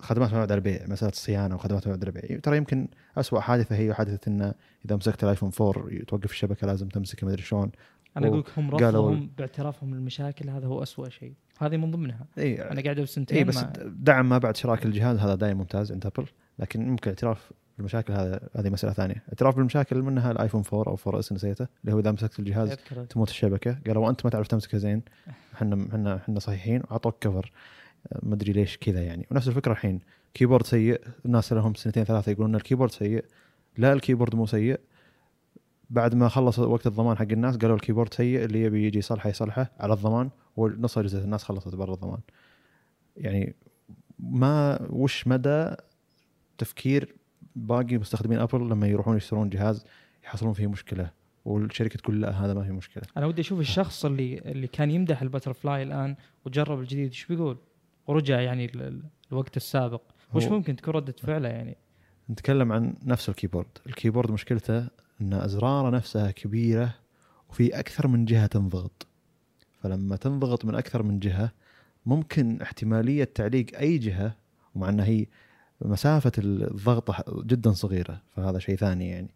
[0.00, 3.94] خدمات ما بعد البيع مسألة الصيانة وخدمات ما بعد البيع ترى يمكن أسوأ حادثة هي
[3.94, 4.54] حادثه انه
[4.86, 7.70] إذا مسكت الآيفون 4 توقف الشبكة لازم تمسكه ما أدري شلون.
[8.18, 11.32] أنا أقول لك هم رفضهم باعترافهم المشاكل هذا هو أسوأ شيء.
[11.58, 12.26] هذه من ضمنها.
[12.38, 15.92] اي أنا قاعد بسنتين اي إيه، بس دعم ما بعد شرائك الجهاز هذا دائما ممتاز
[15.92, 16.26] عند ابل
[16.58, 19.22] لكن ممكن اعتراف بالمشاكل هذا هذه مسألة ثانية.
[19.28, 23.04] اعتراف بالمشاكل منها الآيفون 4 أو 4 S نسيته اللي هو إذا مسكت الجهاز أذكر
[23.04, 23.78] تموت الشبكة.
[23.86, 25.02] قالوا وانت ما تعرف تمسكه زين.
[25.54, 26.82] إحنا إحنا إحنا صحيحين.
[26.90, 27.52] واعطوك cover
[28.22, 29.26] ما أدري ليش كذا يعني.
[29.30, 30.00] ونفس الفكرة الحين.
[30.34, 31.00] keyboard سيء.
[31.26, 33.24] الناس لهم سنتين ثلاثة يقولون ال keyboard سيء.
[33.76, 34.80] لا ال keyboard مو سيء.
[35.90, 39.30] بعد ما خلص وقت الضمان حق الناس قالوا ال keyboard سيء اللي يبي يجي يصلحه
[39.30, 42.20] يصلحه على الضمان ونص اجهزة الناس خلصت برا الضمان.
[43.16, 43.54] يعني
[44.18, 45.74] ما وش مدى
[46.58, 47.14] تفكير
[47.56, 49.84] باقي مستخدمين ابل لما يروحون يشترون جهاز
[50.24, 51.10] يحصلون فيه مشكلة
[51.44, 55.22] والشركة تقول لا هذا ما في مشكلة؟ أنا ودي أشوف الشخص اللي اللي كان يمدح
[55.22, 56.16] ال butterfly الآن
[56.46, 57.58] وجرب الجديد إيش بيقول؟
[58.06, 60.02] ورجع يعني ال- ال- الوقت السابق.
[60.34, 61.76] وش ممكن تكون ردة فعله يعني؟
[62.30, 63.68] نتكلم عن نفس ال keyboard.
[63.86, 64.88] ال keyboard مشكلته
[65.20, 66.94] أن ازراره نفسها كبيرة
[67.50, 69.06] وفي أكثر من جهة تنضغط.
[69.82, 71.52] فلما تنضغط من أكثر من جهة
[72.06, 74.36] ممكن احتمالية تعليق أي جهة
[74.74, 75.26] ومع أنها هي
[75.80, 79.30] مسافة الضغط جدا صغيرة فهذا شيء ثاني يعني.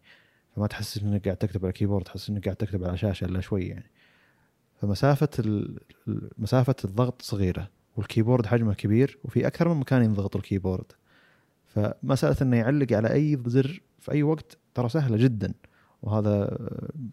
[0.55, 3.41] فما تحس إنك قاعد تكتب على ال keyboard تحس إنك قاعد تكتب على شاشة إلا
[3.41, 3.89] شوي يعني.
[4.81, 5.63] فمسافة
[6.37, 10.85] مسافة الضغط صغيرة وال keyboard حجمه كبير وفي أكثر من مكان ينضغط ال keyboard.
[11.67, 15.53] فمسألة إنه يعلق على أي زر في أي وقت ترى سهلة جدا.
[16.03, 16.57] وهذا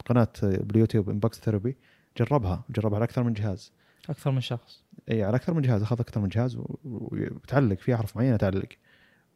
[0.06, 1.76] قناة باليوتيوب Unbox Therapy
[2.18, 3.72] جربها جربها على أكثر من جهاز.
[4.10, 4.82] أكثر من شخص.
[5.10, 8.68] إي على أكثر من جهاز أخذ أكثر من جهاز وتعلق في احرف معينة تعلق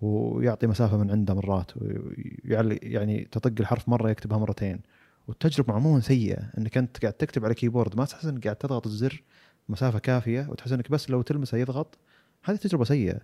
[0.01, 4.81] ويعطي مسافة من عنده مرات ويعلق يعني تطق الحرف مرة يكتبها مرتين.
[5.29, 9.23] والتجربة عموما سيئة إنك أنت قاعد تكتب على keyboard ما تحس إنك قاعد تضغط الزر
[9.69, 11.99] مسافة كافية وتحس إنك بس لو تلمسه يضغط.
[12.45, 13.21] هذه تجربة سيئة.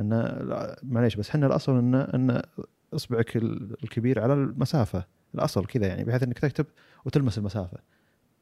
[0.00, 0.10] إن
[0.82, 2.42] معليش بس إحنا الأصل إن إن
[2.94, 5.04] أصبعك ال- الكبير على المسافة.
[5.34, 6.66] الأصل كذا يعني بحيث إنك تكتب
[7.04, 7.78] وتلمس المسافة.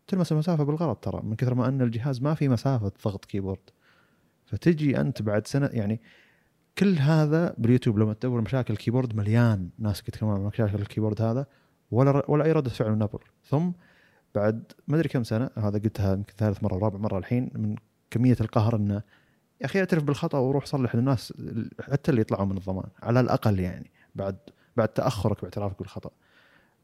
[0.06, 3.70] تلمس المسافة بالغلط ترى من كثر ما أن الجهاز ما في مسافة ضغط keyboard
[4.46, 6.00] فتجي أنت بعد سنة يعني
[6.78, 11.22] كل هذا باليوتيوب لما تدور مشاكل ال keyboard مليان ناس يتكلمون عن مشاكل ال keyboard
[11.22, 11.46] هذا
[11.90, 13.70] ولا ولا أي رده فعل من ابل ثم
[14.34, 17.76] بعد ما أدري كم سنة هذا قلتها يمكن ثالث مرة ورابع مرة الحين من
[18.10, 19.02] كمية القهر انه
[19.60, 21.32] يا أخي اعترف بالخطأ وروح صلح للناس
[21.80, 24.36] حتى اللي يطلعوا من الضمان على الأقل يعني بعد
[24.76, 26.10] بعد تأخرك باعترافك بالخطأ.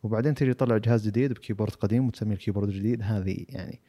[0.03, 3.81] وبعدين تجي تطلع جهاز جديد ب keyboard قديم وتسميه ال keyboard الجديد هذه يعني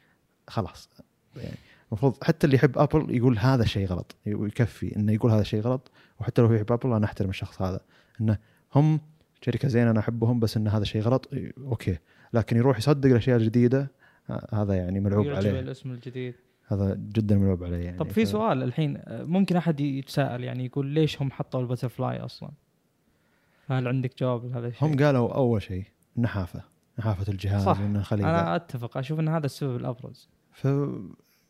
[0.47, 0.89] خلاص.
[1.35, 1.55] يعني
[1.91, 5.91] المفروض حتى اللي يحب ابل يقول هذا الشيء غلط ويكفي إنه يقول هذا الشيء غلط.
[6.19, 7.79] وحتى لو يحب ابل أنا أحترم الشخص هذا
[8.21, 8.37] إنه
[8.75, 8.99] هم
[9.41, 11.97] شركة زينة أنا أحبهم بس إن هذا شيء غلط okay.
[12.33, 13.91] لكن يروح يصدق الأشياء الجديدة
[14.29, 15.59] ه- هذا يعني ملعوب عليه.
[15.59, 16.33] الاسم الجديد.
[16.67, 17.97] هذا جدا ملعوب عليه يعني.
[17.97, 21.89] طب في ف- سؤال الحين آه، ممكن أحد يتساءل يعني يقول ليش هم حطوا ال
[21.89, 22.49] butterfly أصلا؟
[23.67, 25.83] هل عندك جواب لهذا الشيء؟ هم قالوا أول شيء
[26.17, 26.63] نحافه
[26.99, 27.79] نحافه الجهاز صح.
[27.79, 30.67] وانه خليه أنا أتفق أشوف إن هذا السبب الأبرز ف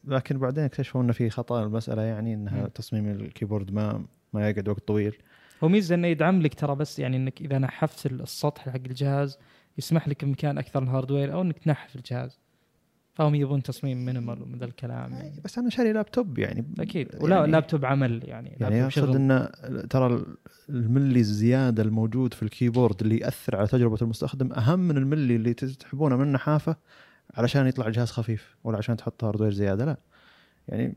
[0.04, 2.68] لكن بعدين اكتشفوا انه في خطأ المسألة يعني انها مم.
[2.68, 5.18] تصميم ال keyboard ما ما يقعد وقت طويل
[5.64, 9.38] هو ميزة إنه يدعم لك ترى بس يعني إنك إذا نحفت السطح حق الجهاز
[9.78, 12.40] يسمح لك بمكان أكثر ال hardware أو إنك تنحف الجهاز
[13.14, 15.42] فهم يبون تصميم minimal ومن ذا الكلام يعني.
[15.46, 16.66] بس أنا شاري لابتوب يعني.
[16.80, 17.08] أكيد.
[17.22, 19.16] ولا يعني- لابتوب عمل يعني, يعني أقصد شغل.
[19.16, 19.50] ان
[19.90, 20.26] ترى
[20.70, 25.54] الملي الزيادة الموجود في ال keyboard اللي يأثر على تجربة المستخدم أهم من الملي اللي
[25.54, 26.76] تسحبونه من النحافه
[27.34, 29.98] علشان يطلع الجهاز خفيف ولا عشان تحط hardware زيادة لا.
[30.68, 30.96] يعني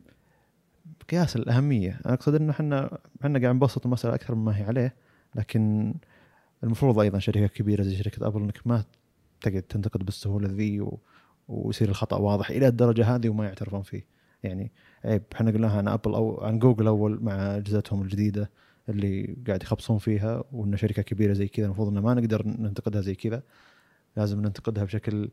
[1.11, 2.01] قياس الأهمية.
[2.07, 4.95] أنا أقصد ان إحنا إحنا قاعد نبسط المسألة أكثر مما هي عليه
[5.35, 5.95] لكن
[6.65, 8.85] المفروض أيضا شركة كبيرة زي شركة ابل إنك ما
[9.41, 10.99] تقعد تنتقد بالسهولة ذي و...
[11.49, 14.05] ويصير الخطأ واضح إلى الدرجة هذه وما يعترفون فيه.
[14.43, 14.73] يعني
[15.05, 18.51] عيب إحنا قلناها عن ابل أو عن جوجل أول مع أجهزتهم الجديدة
[18.89, 23.15] اللي قاعد يخبصون فيها وإن شركة كبيرة زي كذا المفروض ان ما نقدر ننتقدها زي
[23.15, 23.43] كذا.
[24.17, 25.31] لازم ننتقدها بشكل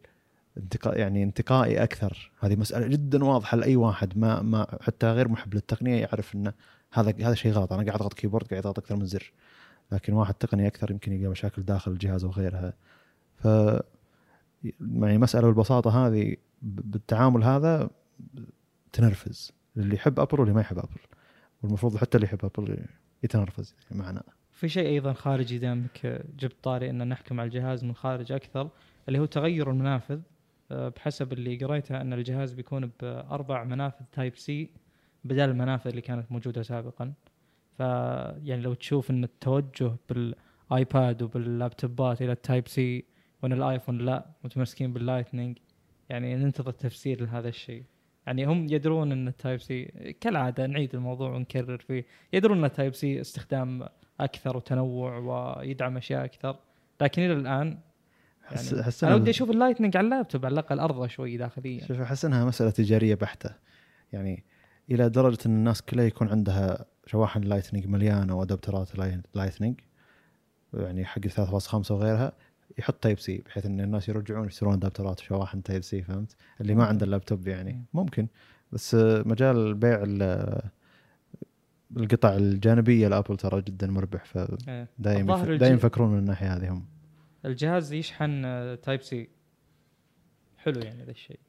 [0.58, 2.32] انتقا يعني انتقائي أكثر.
[2.40, 4.18] هذه مسألة جدا واضحة لأي واحد.
[4.18, 6.54] ما ما حتى غير محب للتقنية يعرف إنه
[6.94, 7.74] هذا هذا شيء غلط.
[7.74, 9.32] أنا قاعد أضغط keyboard قاعد أضغط أكثر من زر.
[9.92, 12.74] لكن واحد تقني أكثر يمكن يلقى مشاكل داخل الجهاز وغيرها.
[13.38, 13.48] ف
[14.80, 17.90] يعني مسألة بالبساطه هذه بالتعامل هذا
[18.94, 19.52] تنرفز.
[19.78, 21.00] اللي يحب أبل واللي ما يحب أبل.
[21.64, 22.86] والمفروض حتى اللي يحب أبل
[23.24, 28.32] يتنرفز معنا في شيء أيضا خارجي دامك جبت طاري أن نحكم على الجهاز من خارج
[28.32, 28.70] أكثر
[29.08, 30.20] اللي هو تغير المنافذ
[30.72, 34.70] آه، بحسب اللي قريته أن الجهاز بيكون بأربع منافذ Type-C
[35.24, 37.14] بدل المنافذ اللي كانت موجودة سابقا.
[37.78, 43.06] ف يعني لو تشوف أن التوجه بالآيباد وباللابتوبات إلى ال Type-C
[43.44, 45.58] وإن الآيفون لا متمسكين بال Lightning.
[46.10, 47.84] يعني ننتظر تفسير لهذا الشيء.
[48.28, 49.86] يعني هم يدرون إن ال Type-C
[50.22, 52.06] كالعادة نعيد الموضوع ونكرر فيه.
[52.34, 53.88] يدرون إن ال Type-C استخدام
[54.20, 56.60] أكثر وتنوع ويدعم أشياء أكثر.
[57.02, 57.80] لكن إلى الآن
[58.52, 58.70] يعني
[59.04, 61.86] أنا ودي أشوف ال Lightning على اللابتوب على الأقل أرضى شوي داخليا.
[61.88, 63.56] شوف أحس إنها مسألة تجارية بحتة.
[64.14, 64.44] يعني
[64.92, 69.80] إلى درجة إن الناس كلها يكون عندها شواحن Lightning مليانة وأدابترات Light- Lightning
[70.74, 72.32] يعني حق 3.5 وغيرها.
[72.78, 76.86] يحط Type-C بحيث إن الناس يرجعون يشترون ادابترات وشواحن Type-C فهمت؟ اللي ما.
[76.86, 77.84] عنده اللابتوب يعني مم.
[77.94, 78.28] ممكن
[78.72, 78.96] بس
[79.26, 80.62] مجال بيع ال-
[81.98, 84.24] القطع الجانبية لأبل ترى جدا مربح
[84.68, 84.88] إيه.
[85.00, 86.86] فدايم الج- دايم يفكرون من الناحية هذه هم
[87.46, 88.42] الجهاز يشحن
[88.84, 89.30] Type-C
[90.58, 91.40] حلو يعني ذا الشيء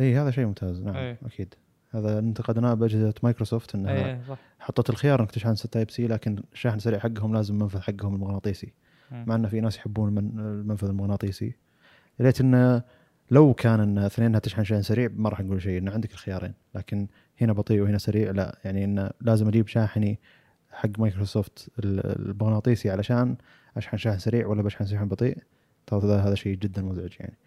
[0.00, 1.18] اي هذا شيء ممتاز نعم إيه.
[1.26, 1.54] أكيد
[1.90, 7.34] هذا انتقدناه بأجهزة مايكروسوفت إنها صح حطت الخيار إنك تشحن Type-C لكن الشحن السريع حقهم
[7.34, 8.72] لازم منفذ حقهم المغناطيسي.
[9.10, 11.54] مع إنه في ناس يحبون المن- المنفذ المغناطيسي.
[12.20, 12.82] يا ريت إنه
[13.30, 16.52] لو كان ان اثنينها تشحن شحن سريع ما راح نقول شيء إنه عندك الخيارين.
[16.74, 17.06] لكن
[17.40, 18.58] هنا بطيء وهنا سريع لا.
[18.64, 20.18] يعني إنه لازم أجيب شاحني
[20.72, 23.36] حق مايكروسوفت ال- المغناطيسي علشان
[23.76, 25.38] أشحن شحن سريع ولا بشحن شحن بطيء.
[25.86, 27.38] ترى هذا شيء جدا مزعج يعني.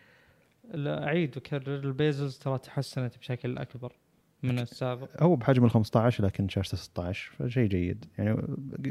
[0.73, 3.93] لا أعيد وكرر ال bezels ترى تحسنت بشكل أكبر
[4.43, 5.23] من السابق.
[5.23, 8.05] هو بحجم ال 15 لكن شاشته 16 فشيء جيد.
[8.17, 8.31] يعني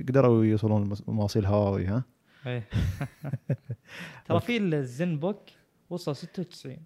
[0.08, 2.04] قدروا يوصلون مواصيل هواوي ها.
[4.26, 5.42] ترى في الزن بوك
[5.90, 6.76] وصل 96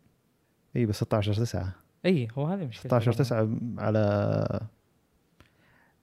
[0.77, 1.75] اي بس 16 9
[2.07, 3.01] اي هو هذه مشكلة.
[3.01, 4.69] 16 9 على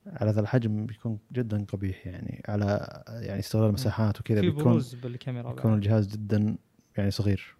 [0.08, 5.54] على ذا الحجم بيكون جدا قبيح يعني على يعني استغلال مساحات وكذا بيكون بروز بالكاميرا
[5.54, 5.84] بيكون بعد.
[5.84, 6.58] الجهاز جدا
[6.98, 7.56] يعني صغير.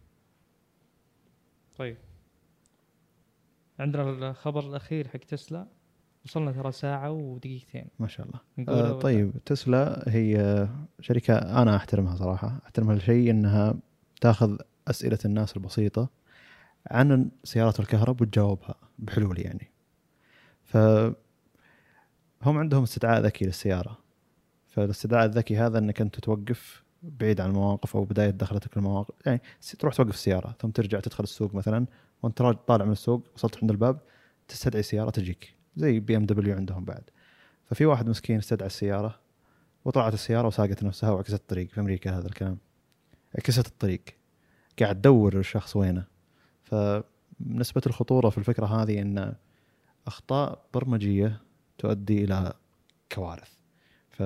[1.78, 1.98] طيب.
[3.80, 5.68] عندنا الخبر الأخير حق تسلا.
[6.28, 7.86] وصلنا ترى ساعة ودقيقتين.
[8.00, 8.40] ما شاء الله.
[8.70, 10.68] آه ولا- طيب تسلا هي
[11.00, 12.60] شركة أنا أحترمها صراحة.
[12.66, 13.76] أحترمها لشيء أنها
[14.22, 14.58] تاخذ
[14.88, 16.10] أسئلة الناس البسيطة
[16.92, 19.72] عن سيارات الكهرب وتجاوبها بحلول يعني.
[20.64, 20.78] ف
[22.44, 23.98] هم عندهم استدعاء ذكي للسيارة.
[24.68, 29.16] فالاستدعاء الذكي هذا أنك أنت توقف بعيد عن المواقف أو بداية دخلتك المواقف.
[29.26, 29.42] يعني
[29.80, 31.86] تروح توقف السيارة ثم ترجع تدخل السوق مثلا
[32.24, 34.00] وأنت راج- طالع من السوق وصلت عند الباب
[34.48, 35.57] تستدعي سيارة تجيك.
[35.78, 37.04] زي بي إم دبليو عندهم بعد.
[37.66, 39.20] ففي واحد مسكين استدعى السيارة
[39.86, 41.70] وطلعت السيارة وساقت نفسها وعكست الطريق.
[41.70, 42.58] في أمريكا هذا الكلام.
[43.36, 44.02] عكست الطريق.
[44.80, 46.06] قاعد تدور الشخص وينه.
[46.64, 49.34] فنسبة الخطورة في الفكرة هذه أن
[50.08, 51.42] أخطاء برمجية
[51.78, 52.54] تؤدي إلى
[53.12, 53.52] كوارث.
[54.10, 54.24] ف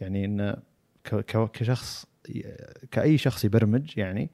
[0.00, 0.52] يعني
[1.04, 2.06] ك- كشخص
[2.90, 4.30] كأي شخص يبرمج يعني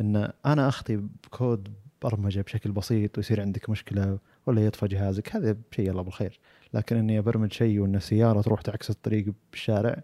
[0.00, 1.68] أن أنا أخطي بكود
[2.02, 5.36] برمجة بشكل بسيط ويصير عندك مشكلة ولا يطفى جهازك.
[5.36, 6.40] هذا شيء الله بالخير.
[6.74, 10.02] لكن إني أبرمج شيء وإن السيارة تروح تعكس الطريق بالشارع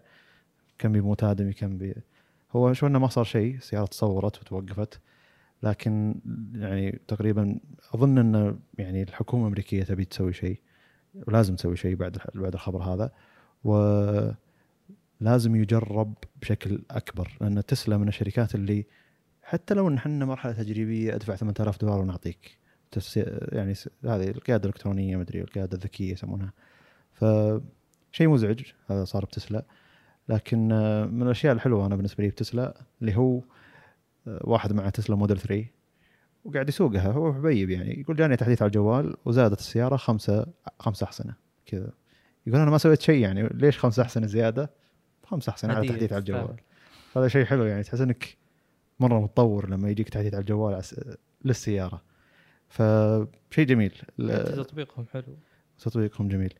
[0.79, 1.95] كم بيموت ادمي كم بي.
[2.51, 4.99] هو شو إنه ما صار شيء السيارة تصورت وتوقفت.
[5.63, 6.15] لكن
[6.55, 7.59] يعني تقريبا
[7.93, 10.59] أظن إن يعني الحكومة الأمريكية تبي تسوي شيء.
[11.27, 13.11] ولازم تسوي شيء بعد بعد الخبر هذا.
[13.63, 14.35] ولازم
[15.55, 17.37] يجرب بشكل أكبر.
[17.41, 18.85] لأن تسلا من الشركات اللي
[19.43, 22.58] حتى لو إن إحنا مرحلة تجريبية أدفع 8000 دولار ونعطيك.
[23.51, 23.73] يعني
[24.05, 26.53] هذه القيادة الإلكترونية مدري القيادة الذكية يسمونها.
[27.13, 29.65] فشيء مزعج هذا صار بتسلا.
[30.29, 33.41] لكن آه، من الأشياء الحلوة أنا بالنسبة لي بتسلا اللي هو
[34.27, 35.65] آه، واحد مع تسلا موديل 3
[36.45, 37.11] وقاعد يسوقها.
[37.11, 40.45] هو حبيب يعني يقول جاني تحديث على الجوال وزادت السيارة خمسة
[40.79, 41.33] خمسة أحسنة
[41.65, 41.91] كذا.
[42.47, 44.69] يقول أنا ما سويت شيء يعني ليش خمسة أحسنة زيادة؟
[45.23, 46.19] خمسة أحسنة على تحديث على.
[46.19, 46.55] الجوال.
[47.15, 48.37] هذا شيء حلو يعني تحس إنك
[48.99, 50.81] مرة متطور لما يجيك تحديث على الجوال
[51.45, 52.01] للسيارة.
[52.69, 53.93] فشيء جميل.
[54.19, 55.37] حتى تطبيقهم حلو.
[55.79, 56.53] تطبيقهم جميل.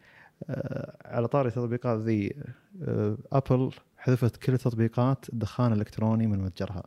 [0.50, 2.36] آه، على طاري التطبيقات ذي
[2.84, 6.84] آه، ابل حذفت كل تطبيقات الدخان الإلكتروني من متجرها.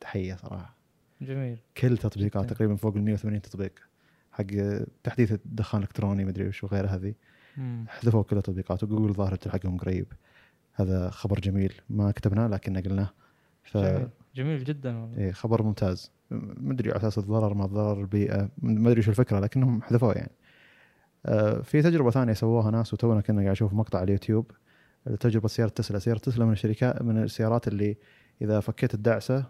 [0.00, 0.76] تحية صراحة.
[1.20, 1.58] جميل.
[1.76, 2.50] كل تطبيقات.
[2.50, 3.72] تقريبا فوق ال 180 تطبيق.
[4.32, 7.14] حق آه، تحديث الدخان الإلكتروني مدري وش وغيره هذه.
[7.88, 10.12] حذفوا كل التطبيقات وجوجل ظاهر تلحقهم قريب.
[10.74, 11.72] هذا خبر جميل.
[11.90, 13.10] ما كتبناه لكن نقلناه
[13.62, 14.08] ف جميل.
[14.34, 15.18] جميل جدا والله.
[15.18, 16.12] إيه خبر ممتاز.
[16.30, 20.32] ما أدري على أساس الضرر ما ضرر البيئة ما أدري شو الفكرة لكنهم حذفوه يعني.
[21.26, 24.50] آه، في تجربة ثانية سووها ناس وتونا كنا قاعد أشوف مقطع على اليوتيوب.
[25.20, 25.98] تجربه سيارة تسلا.
[25.98, 27.96] سيارة تسلا من الشركات من السيارات اللي
[28.42, 29.44] إذا فكيت الدعسة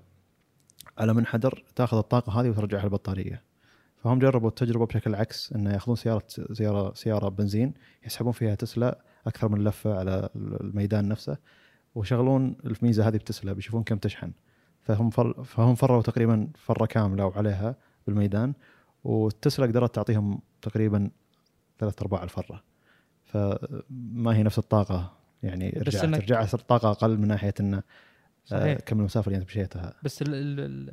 [0.99, 3.43] على منحدر تأخذ الطاقة هذه وترجعها البطارية.
[3.97, 7.74] فهم جربوا التجربة بشكل عكس إنه يأخذون سيارة سيارة سيارة بنزين
[8.07, 11.37] يسحبون فيها تسلا أكثر من لفة على الميدان نفسه
[11.95, 14.33] ويشغلون الميزة هذه بتسلا بيشوفون كم تشحن.
[14.83, 17.76] فهم فر فهم فروا تقريبا فرة كاملة وعليها
[18.07, 18.53] بالميدان
[19.05, 21.11] وتسلا قدرت تعطيهم تقريبا
[21.78, 22.62] ثلاث أرباع الفرة.
[23.24, 25.12] فما هي نفس الطاقة
[25.43, 27.83] يعني رجعت رجعت الطاقه أقل من ناحية إنه آه،
[28.45, 28.78] صحيح.
[28.87, 29.95] كم المسافة اللي أنت مشيتها.
[30.03, 30.24] بس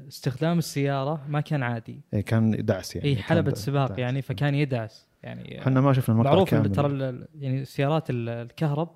[0.08, 2.02] استخدام السيارة ما كان عادي.
[2.14, 4.00] إيه، كان دعس يعني اي د- سباق دعس.
[4.00, 5.62] يعني فكان يدعس يعني.
[5.62, 6.72] إحنا ما شفنا المقطع معروف كامل.
[6.72, 8.90] ترى يعني سيارات ال- الكهرب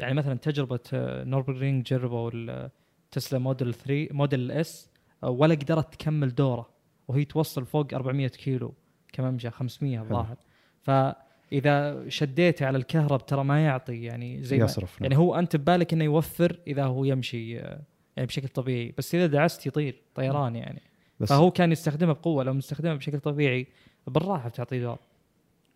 [0.00, 0.80] يعني مثلا تجربة
[1.24, 2.70] نوربرينج جربوا ال-
[3.14, 4.90] تسلا موديل 3 موديل إس
[5.22, 6.74] ولا قدرت تكمل دوره.
[7.08, 8.74] وهي توصل فوق 400 كيلو
[9.12, 10.36] كممشى 500 الظاهر.
[10.80, 15.92] فإذا شديته على الكهرب ترى ما يعطي يعني زي ما يصرف يعني هو أنت ببالك
[15.92, 17.80] إنه يوفر إذا هو يمشي آه،
[18.16, 18.94] يعني بشكل طبيعي.
[18.98, 20.82] بس إذا دعست يطير طيران يعني.
[21.20, 22.44] بس فهو كان يستخدمها بقوة.
[22.44, 23.66] لو مستخدمها بشكل طبيعي
[24.06, 24.98] بالراحة بتعطي دور.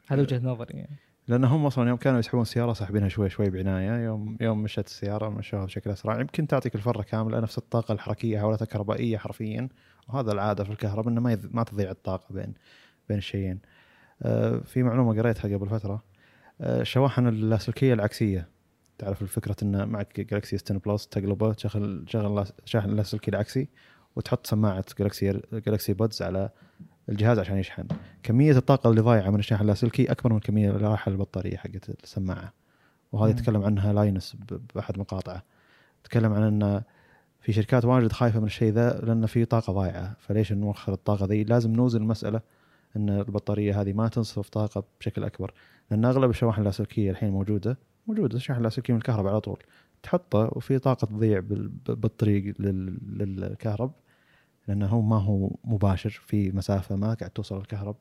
[0.07, 0.97] هذا وجهة نظري يعني.
[1.28, 4.04] لأن هم أصلا يوم كانوا يسحبون السياره ساحبينها شوي شوي بعناية.
[4.04, 6.20] يوم يوم مشت السيارة مشوها بشكل أسرع.
[6.20, 9.68] يمكن تعطيك الفرة كاملة نفس الطاقة الحركية حولتها كهربائية حرفيا.
[10.08, 12.54] وهذا العادة في الكهرباء إنه ما يذ- ما تضيع الطاقة بين
[13.08, 13.58] بين الشيئين.
[14.22, 16.02] آه، في معلومة قريتها قبل فترة.
[16.60, 18.48] آه، الشواحن اللاسلكية العكسية.
[18.98, 22.04] تعرف الفكرة إن معك جالكسي اس 10 بلس تقلبه تشغل
[22.64, 23.68] شاحن اللاسلكي العكسي
[24.16, 26.50] وتحط سماعة جالكسي جالكسي بودز على
[27.09, 27.84] الجهاز عشان يشحن.
[28.22, 32.52] كمية الطاقة اللي ضايعة من الشاحن اللاسلكي أكبر من الكميه اللي رايحه للبطاريه حقت السماعة.
[33.12, 33.30] وهذا.
[33.30, 34.36] يتكلم عنها لاينس
[34.74, 35.42] بأحد مقاطعه.
[36.04, 36.82] تكلم عن إن
[37.40, 40.16] في شركات واجد خايفة من الشيء ذا لأن في طاقة ضايعة.
[40.18, 42.40] فليش نوخر الطاقة ذي؟ لازم نوزن المسألة
[42.96, 45.52] إن البطارية هذه ما تنصرف طاقة بشكل أكبر.
[45.90, 48.36] لأن أغلب الشواحن اللاسلكية الحين موجودة موجودة.
[48.36, 49.59] الشاحن اللاسلكي من الكهرباء على طول.
[50.02, 51.40] تحطه وفي طاقة تضيع
[51.88, 53.92] بالطريق لل- للكهرب.
[54.68, 57.96] لأنه ما هو مباشر في مسافة ما قاعد توصل الكهرب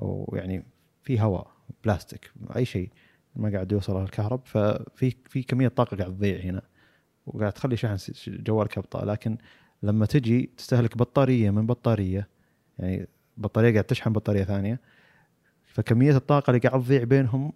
[0.00, 0.64] أو يعني
[1.02, 1.46] في هواء
[1.84, 2.90] بلاستيك أي شيء
[3.36, 6.62] ما قاعد يوصل الكهرب ففي في كمية طاقة قاعد تضيع هنا
[7.26, 7.96] وقاعد تخلي شحن
[8.26, 9.38] جوالك ابطا لكن
[9.82, 12.28] لما تجي تستهلك بطارية من بطارية
[12.78, 14.80] يعني بطارية قاعد تشحن بطارية ثانية
[15.64, 17.52] فكمية الطاقة اللي قاعد تضيع بينهم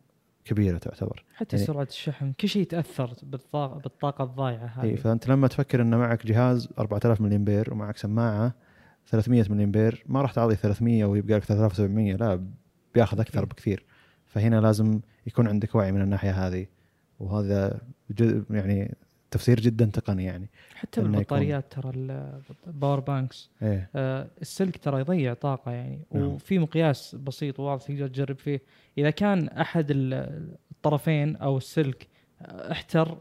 [0.46, 1.24] كبيرة تعتبر.
[1.34, 5.82] حتى يعني- سرعة الشحن كل شيء يتأثر بالطاقه بالطاقة الضايعة اي هذه فأنت لما تفكر
[5.82, 8.54] ان معك جهاز 4000 ملي امبير ومعك سماعة
[9.06, 12.46] 300 ملي امبير ما راح تعطي 300 ويبقى لك 3700 لا
[12.94, 13.48] بياخذ أكثر أكيد.
[13.48, 13.84] بكثير.
[14.26, 16.66] فهنا لازم يكون عندك وعي من الناحية هذه.
[17.20, 17.80] وهذا
[18.50, 18.94] يعني
[19.30, 20.50] تفسير جدا تقني يعني.
[20.74, 23.90] حتى بالبطاريات ترى ال- ال power banks إيه.
[23.96, 26.00] آه، السلك ترى يضيع طاقة يعني.
[26.14, 26.22] نعم.
[26.24, 28.62] وفي مقياس بسيط وواضح تقدر تجرب فيه.
[28.98, 32.08] إذا كان أحد ال- الطرفين أو السلك
[32.42, 33.18] احتر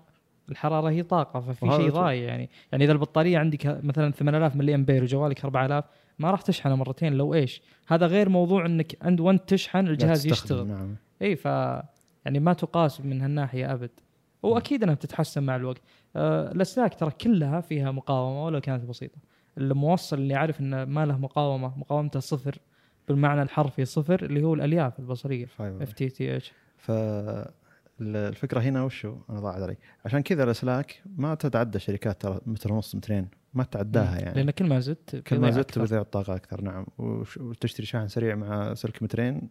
[0.49, 2.49] الحرارة هي طاقة ففي شيء ضايع يعني.
[2.71, 5.85] يعني إذا البطارية عندك مثلا 8000 ملي امبير وجوالك 4000
[6.19, 10.67] ما راح تشحنه مرتين لو إيش؟ هذا غير موضوع إنك عند وانت تشحن الجهاز يشتغل.
[10.67, 10.95] نعم.
[11.21, 11.45] إي ف
[12.25, 13.89] يعني ما تقاس من هالناحية أبد.
[14.53, 15.81] واكيد إنها بتتحسن مع الوقت.
[16.15, 19.17] أه الأسلاك ترى كلها فيها مقاومة ولو كانت بسيطة.
[19.57, 22.59] الموصل اللي عارف إنه ما له مقاومة مقاومته صفر
[23.07, 25.47] بالمعنى الحرفي صفر اللي هو الألياف البصرية.
[25.59, 26.53] FTTH.
[26.77, 29.77] فالفكرة هنا وشو أنا ضاعت علي.
[30.05, 33.27] عشان كذا الأسلاك ما تتعدى شركات ترى متر ونص مترين.
[33.53, 34.35] ما تعداها يعني.
[34.35, 35.81] لأن كل ما زدت كل ما زدت أكثر.
[35.81, 36.85] بيضيع الطاقة أكثر نعم.
[37.39, 39.49] وتشتري شاحن سريع مع سلك مترين؟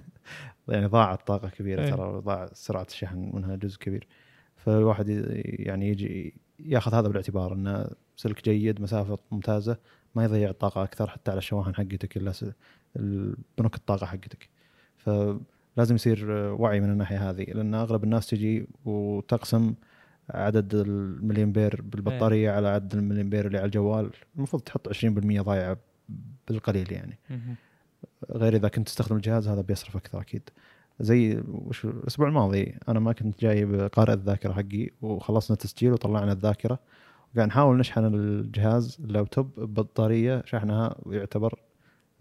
[0.70, 1.90] يعني ضاعت طاقة كبيرة إيه.
[1.90, 4.06] ترى ضاع سرعة الشحن منها جزء كبير
[4.56, 5.08] فالواحد
[5.44, 9.76] يعني يجي ياخذ هذا بالاعتبار إنه سلك جيد مسافة ممتازة
[10.14, 12.52] ما يضيع الطاقة أكثر حتى على الشواحن حقتك إلا س-
[12.96, 14.48] ال- بنوك الطاقة حقتك
[14.96, 19.74] فلازم يصير وعي من الناحية هذه لأن أغلب الناس تجي وتقسم
[20.30, 24.92] عدد الملي امبير بالبطارية على عدد الملي امبير اللي على الجوال المفروض تحط 20%
[25.40, 25.76] ضايعة
[26.48, 27.18] بالقليل يعني.
[28.30, 30.42] غير إذا كنت تستخدم الجهاز هذا بيصرف أكثر أكيد.
[31.00, 36.78] زي وش الأسبوع الماضي أنا ما كنت جايب قارئ الذاكرة حقي وخلصنا تسجيل وطلعنا الذاكرة.
[37.34, 41.58] وقاعد نحاول نشحن الجهاز اللابتوب ببطاريه شحنها يعتبر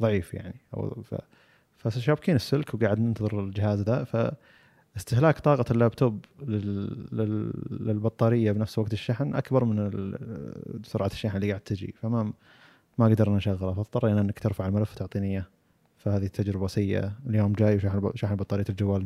[0.01, 0.61] ضعيف يعني.
[0.73, 1.15] أو ف
[1.77, 4.03] فشابكين السلك وقاعد ننتظر الجهاز ذا.
[4.95, 7.07] فاستهلاك طاقة اللابتوب لل...
[7.11, 7.53] لل...
[7.71, 11.93] للبطارية بنفس وقت الشحن أكبر من ال- سرعة الشحن اللي قاعد تجي.
[12.01, 12.33] فما
[12.97, 15.45] ما قدرنا نشغله فاضطرينا إنك ترفع الملف وتعطيني إياه.
[15.99, 17.11] فهذه تجربة سيئة.
[17.27, 19.05] اليوم جاي وشحن شحن بطارية الجوال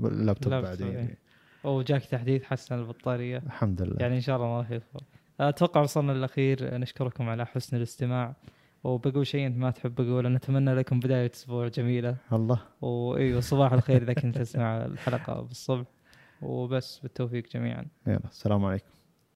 [0.00, 1.18] 100% اللابتوب بعد يعني.
[1.64, 3.38] وجاك تحديث حسن البطارية.
[3.38, 3.96] الحمد لله.
[4.00, 4.80] يعني إن شاء الله ما في.
[5.40, 6.78] أتوقع وصلنا للأخير.
[6.78, 8.36] نشكركم على حسن الاستماع.
[8.84, 12.16] وبقول شيء أنت ما تحب اقوله نتمنى لكم بداية أسبوع جميلة.
[12.32, 12.60] الله.
[12.80, 15.86] وايوه صباح الخير إذا كنت تسمع الحلقة بالصبح.
[16.42, 17.86] وبس بالتوفيق جميعا.
[18.06, 18.93] يلا السلام عليكم.